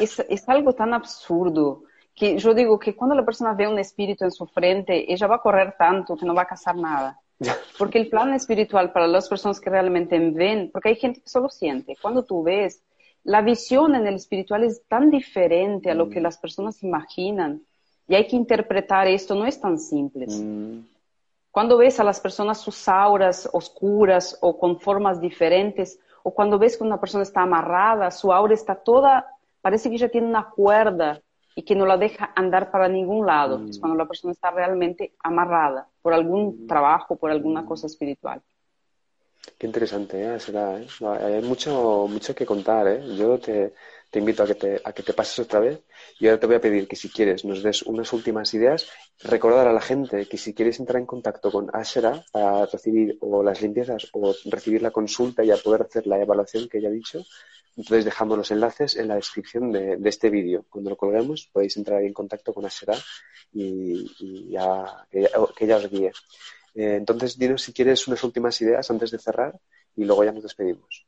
es, 0.00 0.18
es 0.28 0.48
algo 0.48 0.72
tan 0.72 0.94
absurdo 0.94 1.84
que 2.14 2.38
yo 2.38 2.54
digo 2.54 2.78
que 2.78 2.94
cuando 2.94 3.14
la 3.14 3.24
persona 3.24 3.54
ve 3.54 3.66
un 3.66 3.78
espíritu 3.78 4.24
en 4.24 4.30
su 4.30 4.46
frente, 4.46 5.12
ella 5.12 5.26
va 5.26 5.36
a 5.36 5.40
correr 5.40 5.74
tanto 5.78 6.16
que 6.16 6.26
no 6.26 6.34
va 6.34 6.42
a 6.42 6.46
cazar 6.46 6.76
nada. 6.76 7.18
Porque 7.78 7.98
el 7.98 8.08
plan 8.08 8.34
espiritual 8.34 8.92
para 8.92 9.06
las 9.06 9.28
personas 9.28 9.60
que 9.60 9.70
realmente 9.70 10.18
ven, 10.18 10.70
porque 10.70 10.90
hay 10.90 10.96
gente 10.96 11.22
que 11.22 11.28
solo 11.28 11.48
siente, 11.48 11.96
cuando 12.00 12.24
tú 12.24 12.42
ves, 12.42 12.82
la 13.24 13.40
visión 13.42 13.94
en 13.94 14.06
el 14.06 14.16
espiritual 14.16 14.64
es 14.64 14.82
tan 14.86 15.10
diferente 15.10 15.90
a 15.90 15.94
lo 15.94 16.08
que 16.08 16.20
mm. 16.20 16.22
las 16.22 16.38
personas 16.38 16.82
imaginan 16.82 17.62
y 18.08 18.14
hay 18.14 18.26
que 18.26 18.36
interpretar 18.36 19.08
esto, 19.08 19.34
no 19.34 19.46
es 19.46 19.60
tan 19.60 19.78
simple. 19.78 20.26
Mm. 20.26 20.84
Cuando 21.50 21.76
ves 21.76 21.98
a 21.98 22.04
las 22.04 22.20
personas 22.20 22.60
sus 22.60 22.88
auras 22.88 23.48
oscuras 23.52 24.38
o 24.40 24.58
con 24.58 24.78
formas 24.78 25.20
diferentes, 25.20 25.98
o 26.22 26.32
cuando 26.32 26.58
ves 26.58 26.76
que 26.76 26.84
una 26.84 27.00
persona 27.00 27.22
está 27.22 27.42
amarrada, 27.42 28.10
su 28.10 28.32
aura 28.32 28.54
está 28.54 28.76
toda, 28.76 29.26
parece 29.60 29.90
que 29.90 29.98
ya 29.98 30.08
tiene 30.08 30.28
una 30.28 30.50
cuerda 30.50 31.20
y 31.54 31.62
que 31.62 31.74
no 31.74 31.86
la 31.86 31.96
deja 31.96 32.32
andar 32.36 32.70
para 32.70 32.88
ningún 32.88 33.26
lado. 33.26 33.60
Es 33.68 33.78
mm. 33.78 33.80
cuando 33.80 33.98
la 33.98 34.06
persona 34.06 34.32
está 34.32 34.50
realmente 34.50 35.12
amarrada 35.22 35.88
por 36.02 36.12
algún 36.12 36.64
mm. 36.64 36.66
trabajo, 36.66 37.16
por 37.16 37.30
alguna 37.30 37.66
cosa 37.66 37.86
espiritual. 37.86 38.40
Qué 39.58 39.66
interesante, 39.66 40.22
¿eh? 40.22 40.38
Será, 40.38 40.78
¿eh? 40.78 40.86
Hay 41.00 41.42
mucho, 41.42 42.06
mucho 42.08 42.34
que 42.34 42.46
contar, 42.46 42.86
¿eh? 42.86 43.16
Yo 43.16 43.38
te, 43.38 43.74
te 44.10 44.18
invito 44.18 44.42
a 44.42 44.46
que 44.46 44.56
te, 44.56 44.80
a 44.84 44.92
que 44.92 45.02
te 45.02 45.12
pases 45.12 45.38
otra 45.38 45.60
vez 45.60 45.80
y 46.18 46.26
ahora 46.26 46.40
te 46.40 46.46
voy 46.46 46.56
a 46.56 46.60
pedir 46.60 46.88
que 46.88 46.96
si 46.96 47.08
quieres 47.08 47.44
nos 47.44 47.62
des 47.62 47.82
unas 47.82 48.12
últimas 48.12 48.52
ideas. 48.54 48.88
Recordar 49.22 49.68
a 49.68 49.72
la 49.72 49.80
gente 49.80 50.26
que 50.26 50.36
si 50.36 50.52
quieres 50.52 50.80
entrar 50.80 51.00
en 51.00 51.06
contacto 51.06 51.50
con 51.50 51.70
Ashera 51.72 52.24
para 52.32 52.66
recibir 52.66 53.16
o 53.20 53.42
las 53.42 53.62
limpiezas 53.62 54.08
o 54.12 54.34
recibir 54.46 54.82
la 54.82 54.90
consulta 54.90 55.44
y 55.44 55.50
a 55.50 55.56
poder 55.56 55.82
hacer 55.82 56.06
la 56.06 56.20
evaluación 56.20 56.68
que 56.68 56.78
ella 56.78 56.88
ha 56.88 56.92
dicho, 56.92 57.24
entonces 57.76 58.04
dejamos 58.04 58.36
los 58.36 58.50
enlaces 58.50 58.96
en 58.96 59.08
la 59.08 59.14
descripción 59.14 59.70
de, 59.70 59.96
este 60.04 60.28
vídeo. 60.28 60.66
Cuando 60.68 60.90
lo 60.90 60.96
colguemos 60.96 61.48
podéis 61.52 61.76
entrar 61.76 62.02
en 62.02 62.12
contacto 62.12 62.52
con 62.52 62.66
Asera 62.66 62.96
y, 63.52 64.50
ya, 64.50 65.06
que, 65.10 65.28
ella, 65.60 65.76
os 65.76 65.88
guíe. 65.88 66.12
Eh, 66.74 66.96
entonces 66.96 67.38
dinos 67.38 67.62
si 67.62 67.72
quieres 67.72 68.06
unas 68.08 68.22
últimas 68.24 68.60
ideas 68.60 68.90
antes 68.90 69.10
de 69.12 69.18
cerrar 69.18 69.58
y 69.96 70.04
luego 70.04 70.24
ya 70.24 70.32
nos 70.32 70.42
despedimos. 70.42 71.06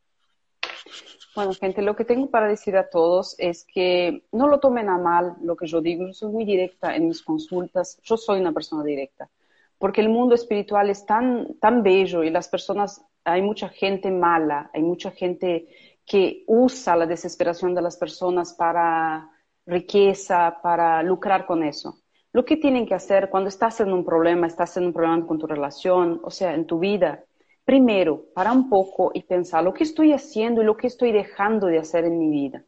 Bueno, 1.34 1.52
gente, 1.54 1.80
lo 1.80 1.96
que 1.96 2.04
tengo 2.04 2.30
para 2.30 2.46
decir 2.46 2.76
a 2.76 2.90
todos 2.90 3.34
es 3.38 3.64
que 3.64 4.24
no 4.32 4.48
lo 4.48 4.60
tomen 4.60 4.90
a 4.90 4.98
mal 4.98 5.36
lo 5.42 5.56
que 5.56 5.66
yo 5.66 5.80
digo. 5.80 6.06
Yo 6.06 6.12
soy 6.12 6.30
muy 6.30 6.44
directa 6.44 6.94
en 6.94 7.08
mis 7.08 7.22
consultas. 7.22 7.98
Yo 8.02 8.18
soy 8.18 8.40
una 8.40 8.52
persona 8.52 8.84
directa. 8.84 9.30
Porque 9.78 10.02
el 10.02 10.10
mundo 10.10 10.34
espiritual 10.34 10.90
es 10.90 11.06
tan, 11.06 11.58
tan 11.58 11.82
bello 11.82 12.22
y 12.22 12.30
las 12.30 12.48
personas, 12.48 13.02
hay 13.24 13.40
mucha 13.40 13.68
gente 13.70 14.10
mala, 14.10 14.70
hay 14.74 14.82
mucha 14.82 15.10
gente 15.10 15.68
que 16.04 16.44
usa 16.46 16.96
la 16.96 17.06
desesperación 17.06 17.74
de 17.74 17.82
las 17.82 17.96
personas 17.96 18.52
para 18.52 19.30
riqueza, 19.64 20.58
para 20.62 21.02
lucrar 21.02 21.46
con 21.46 21.62
eso. 21.62 21.96
Lo 22.32 22.44
que 22.44 22.56
tienen 22.56 22.86
que 22.86 22.94
hacer 22.94 23.30
cuando 23.30 23.48
estás 23.48 23.80
en 23.80 23.92
un 23.92 24.04
problema, 24.04 24.46
estás 24.46 24.76
en 24.76 24.86
un 24.86 24.92
problema 24.92 25.26
con 25.26 25.38
tu 25.38 25.46
relación, 25.46 26.20
o 26.22 26.30
sea, 26.30 26.54
en 26.54 26.66
tu 26.66 26.78
vida, 26.78 27.24
primero, 27.64 28.24
para 28.34 28.52
un 28.52 28.68
poco 28.68 29.10
y 29.14 29.22
pensar 29.22 29.64
lo 29.64 29.72
que 29.72 29.84
estoy 29.84 30.12
haciendo 30.12 30.62
y 30.62 30.64
lo 30.64 30.76
que 30.76 30.86
estoy 30.86 31.12
dejando 31.12 31.66
de 31.66 31.78
hacer 31.78 32.04
en 32.04 32.18
mi 32.18 32.28
vida. 32.28 32.64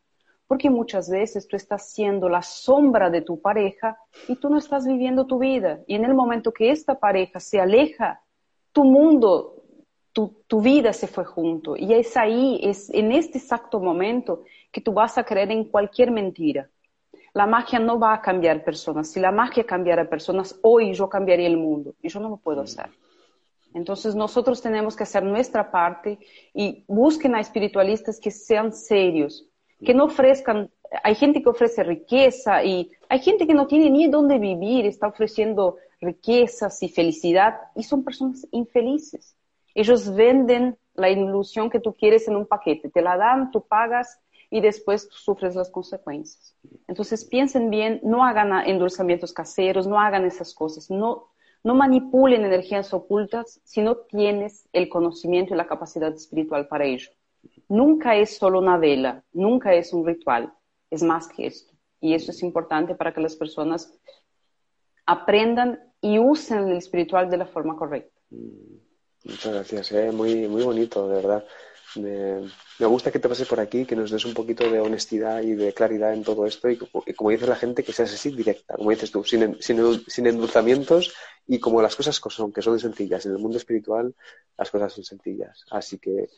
Porque 0.46 0.70
muchas 0.70 1.08
veces 1.08 1.48
tú 1.48 1.56
estás 1.56 1.90
siendo 1.90 2.28
la 2.28 2.42
sombra 2.42 3.10
de 3.10 3.22
tu 3.22 3.40
pareja 3.40 3.98
y 4.28 4.36
tú 4.36 4.50
no 4.50 4.58
estás 4.58 4.86
viviendo 4.86 5.26
tu 5.26 5.38
vida. 5.38 5.80
Y 5.86 5.94
en 5.94 6.04
el 6.04 6.14
momento 6.14 6.52
que 6.52 6.70
esta 6.70 6.98
pareja 6.98 7.40
se 7.40 7.60
aleja, 7.60 8.22
tu 8.72 8.84
mundo 8.84 9.54
tu, 10.14 10.60
vida 10.60 10.92
se 10.92 11.08
fue 11.08 11.24
junto. 11.24 11.76
Y 11.76 11.92
es 11.92 12.16
ahí, 12.16 12.60
es 12.62 12.88
en 12.90 13.12
este 13.12 13.38
exacto 13.38 13.80
momento 13.80 14.44
que 14.70 14.80
tú 14.80 14.92
vas 14.92 15.18
a 15.18 15.24
creer 15.24 15.50
en 15.50 15.64
cualquier 15.64 16.12
mentira. 16.12 16.70
La 17.32 17.46
magia 17.46 17.80
no 17.80 17.98
va 17.98 18.14
a 18.14 18.22
cambiar 18.22 18.62
personas. 18.62 19.10
Si 19.10 19.18
la 19.18 19.32
magia 19.32 19.64
cambiara 19.64 20.08
personas, 20.08 20.58
hoy 20.62 20.94
yo 20.94 21.08
cambiaría 21.08 21.48
el 21.48 21.56
mundo. 21.56 21.94
Y 22.00 22.08
yo 22.08 22.20
no 22.20 22.28
lo 22.28 22.36
puedo 22.36 22.60
mm. 22.60 22.64
hacer. 22.64 22.90
Entonces 23.74 24.14
nosotros 24.14 24.62
tenemos 24.62 24.96
que 24.96 25.02
hacer 25.02 25.24
nuestra 25.24 25.70
parte 25.70 26.18
y 26.54 26.84
busquen 26.86 27.34
a 27.34 27.40
espiritualistas 27.40 28.20
que 28.20 28.30
sean 28.30 28.72
serios, 28.72 29.46
que 29.84 29.92
no 29.92 30.04
ofrezcan, 30.04 30.70
hay 31.02 31.16
gente 31.16 31.42
que 31.42 31.48
ofrece 31.48 31.82
riqueza 31.82 32.62
y 32.62 32.90
hay 33.08 33.18
gente 33.18 33.46
que 33.46 33.54
no 33.54 33.66
tiene 33.66 33.90
ni 33.90 34.06
dónde 34.06 34.38
vivir, 34.38 34.86
está 34.86 35.08
ofreciendo 35.08 35.76
riquezas 36.00 36.82
y 36.82 36.88
felicidad 36.88 37.56
y 37.74 37.82
son 37.82 38.04
personas 38.04 38.46
infelices. 38.52 39.36
Ellos 39.74 40.14
venden 40.14 40.78
la 40.94 41.10
ilusión 41.10 41.68
que 41.68 41.80
tú 41.80 41.94
quieres 41.94 42.28
en 42.28 42.36
un 42.36 42.46
paquete, 42.46 42.88
te 42.88 43.02
la 43.02 43.16
dan, 43.16 43.50
tú 43.50 43.66
pagas 43.66 44.20
y 44.50 44.60
después 44.60 45.08
sufres 45.10 45.56
las 45.56 45.68
consecuencias. 45.70 46.54
Entonces 46.86 47.24
piensen 47.24 47.70
bien, 47.70 48.00
no 48.04 48.24
hagan 48.24 48.52
endulzamientos 48.68 49.32
caseros, 49.32 49.88
no 49.88 49.98
hagan 49.98 50.24
esas 50.24 50.54
cosas, 50.54 50.90
no, 50.90 51.30
no 51.64 51.74
manipulen 51.74 52.44
energías 52.44 52.92
ocultas 52.92 53.60
si 53.64 53.80
no 53.80 53.96
tienes 53.96 54.68
el 54.72 54.88
conocimiento 54.88 55.54
y 55.54 55.56
la 55.56 55.66
capacidad 55.66 56.12
espiritual 56.12 56.68
para 56.68 56.84
ello. 56.84 57.10
Nunca 57.68 58.16
es 58.16 58.36
solo 58.36 58.58
una 58.58 58.76
vela, 58.76 59.24
nunca 59.32 59.72
es 59.74 59.92
un 59.92 60.06
ritual, 60.06 60.52
es 60.90 61.02
más 61.02 61.26
que 61.28 61.46
esto. 61.46 61.72
Y 62.00 62.14
eso 62.14 62.30
es 62.32 62.42
importante 62.42 62.94
para 62.94 63.14
que 63.14 63.22
las 63.22 63.34
personas 63.34 63.98
aprendan 65.06 65.80
y 66.02 66.18
usen 66.18 66.68
el 66.68 66.76
espiritual 66.76 67.30
de 67.30 67.38
la 67.38 67.46
forma 67.46 67.76
correcta. 67.76 68.20
Mm, 68.28 68.76
muchas 69.24 69.54
gracias, 69.54 69.92
¿eh? 69.92 70.12
muy, 70.12 70.46
muy 70.46 70.62
bonito, 70.62 71.08
de 71.08 71.16
verdad. 71.16 71.44
Me, 71.96 72.86
gusta 72.86 73.10
que 73.10 73.18
te 73.18 73.28
pases 73.28 73.48
por 73.48 73.60
aquí, 73.60 73.84
que 73.84 73.96
nos 73.96 74.10
des 74.10 74.24
un 74.24 74.34
poquito 74.34 74.68
de 74.70 74.80
honestidad 74.80 75.42
y 75.42 75.54
de 75.54 75.72
claridad 75.72 76.12
en 76.12 76.24
todo 76.24 76.46
esto 76.46 76.68
y, 76.68 76.76
como 76.76 77.30
dice 77.30 77.46
la 77.46 77.56
gente, 77.56 77.82
que 77.82 77.92
seas 77.92 78.12
así 78.12 78.30
directa, 78.30 78.74
como 78.76 78.90
dices 78.90 79.10
tú, 79.10 79.24
sin, 79.24 79.56
sin, 79.60 80.26
endulzamientos 80.26 81.14
y 81.46 81.58
como 81.60 81.82
las 81.82 81.96
cosas 81.96 82.16
son, 82.16 82.52
que 82.52 82.62
son 82.62 82.78
sencillas. 82.78 83.26
En 83.26 83.32
el 83.32 83.38
mundo 83.38 83.58
espiritual 83.58 84.14
las 84.56 84.70
cosas 84.70 84.92
son 84.92 85.04
sencillas. 85.04 85.64
Así 85.70 85.98
que 85.98 86.28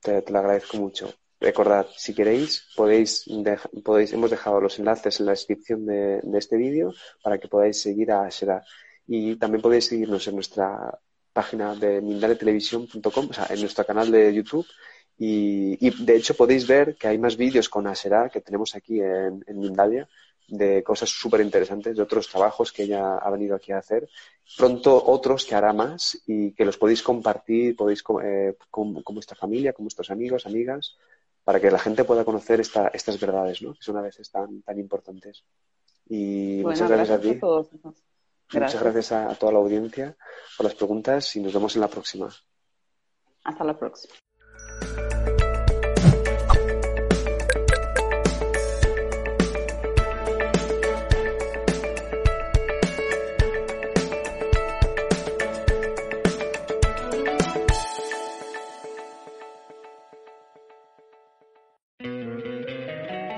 te, 0.00 0.24
lo 0.30 0.38
agradezco 0.38 0.76
mucho. 0.76 1.12
Recordad, 1.40 1.86
si 1.96 2.14
queréis, 2.14 2.68
podéis, 2.76 3.24
podéis, 3.84 4.12
hemos 4.12 4.30
dejado 4.30 4.60
los 4.60 4.78
enlaces 4.78 5.18
en 5.18 5.26
la 5.26 5.32
descripción 5.32 5.84
de, 5.86 6.20
este 6.34 6.56
vídeo 6.56 6.94
para 7.22 7.38
que 7.38 7.48
podáis 7.48 7.82
seguir 7.82 8.12
a 8.12 8.28
Shera. 8.28 8.62
Y 9.06 9.36
también 9.36 9.60
podéis 9.60 9.86
seguirnos 9.86 10.26
en 10.28 10.36
nuestra 10.36 10.98
página 11.32 11.74
de 11.74 12.00
mindaletelevisión.com, 12.00 13.28
o 13.30 13.32
sea, 13.32 13.46
en 13.50 13.60
nuestro 13.60 13.84
canal 13.84 14.10
de 14.10 14.32
YouTube. 14.32 14.66
Y, 15.18 15.90
de 16.04 16.16
hecho 16.16 16.34
podéis 16.34 16.66
ver 16.66 16.96
que 16.96 17.06
hay 17.06 17.18
más 17.18 17.36
vídeos 17.36 17.68
con 17.68 17.86
Asera 17.86 18.28
que 18.28 18.40
tenemos 18.40 18.74
aquí 18.74 19.00
en, 19.00 19.44
en 19.46 19.58
Mindalia 19.58 20.08
de 20.52 20.82
cosas 20.82 21.08
súper 21.08 21.40
interesantes, 21.40 21.96
de 21.96 22.02
otros 22.02 22.28
trabajos 22.28 22.72
que 22.72 22.82
ella 22.82 23.16
ha 23.16 23.30
venido 23.30 23.56
aquí 23.56 23.72
a 23.72 23.78
hacer. 23.78 24.08
Pronto 24.56 25.02
otros 25.06 25.46
que 25.46 25.54
hará 25.54 25.72
más 25.72 26.20
y 26.26 26.52
que 26.52 26.66
los 26.66 26.76
podéis 26.76 27.02
compartir, 27.02 27.74
podéis 27.74 28.04
eh, 28.22 28.54
con, 28.70 29.02
vuestra 29.02 29.36
familia, 29.36 29.72
con 29.72 29.86
vuestros 29.86 30.10
amigos, 30.10 30.46
amigas, 30.46 30.96
para 31.42 31.58
que 31.58 31.70
la 31.70 31.78
gente 31.78 32.04
pueda 32.04 32.24
conocer 32.24 32.60
esta, 32.60 32.88
estas 32.88 33.18
verdades, 33.18 33.62
¿no? 33.62 33.72
que 33.72 33.82
son 33.82 33.96
a 33.96 34.02
veces 34.02 34.30
tan, 34.30 34.60
tan 34.60 34.78
importantes. 34.78 35.42
Y 36.08 36.60
muchas 36.62 36.90
gracias, 36.90 37.18
a 37.18 37.20
ti. 37.20 37.40
Muchas 38.52 38.82
gracias 38.82 39.12
a, 39.12 39.34
toda 39.34 39.52
la 39.52 39.58
audiencia 39.58 40.16
por 40.56 40.64
las 40.64 40.74
preguntas 40.74 41.34
y 41.36 41.40
nos 41.40 41.52
vemos 41.52 41.74
en 41.74 41.80
la 41.80 41.88
próxima. 41.88 42.28
Hasta 43.44 43.64
la 43.64 43.78
próxima. 43.78 44.14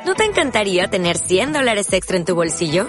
¿No 0.05 0.15
te 0.15 0.25
encantaría 0.25 0.89
tener 0.89 1.17
100 1.17 1.53
dólares 1.53 1.93
extra 1.93 2.17
en 2.17 2.25
tu 2.25 2.35
bolsillo? 2.35 2.89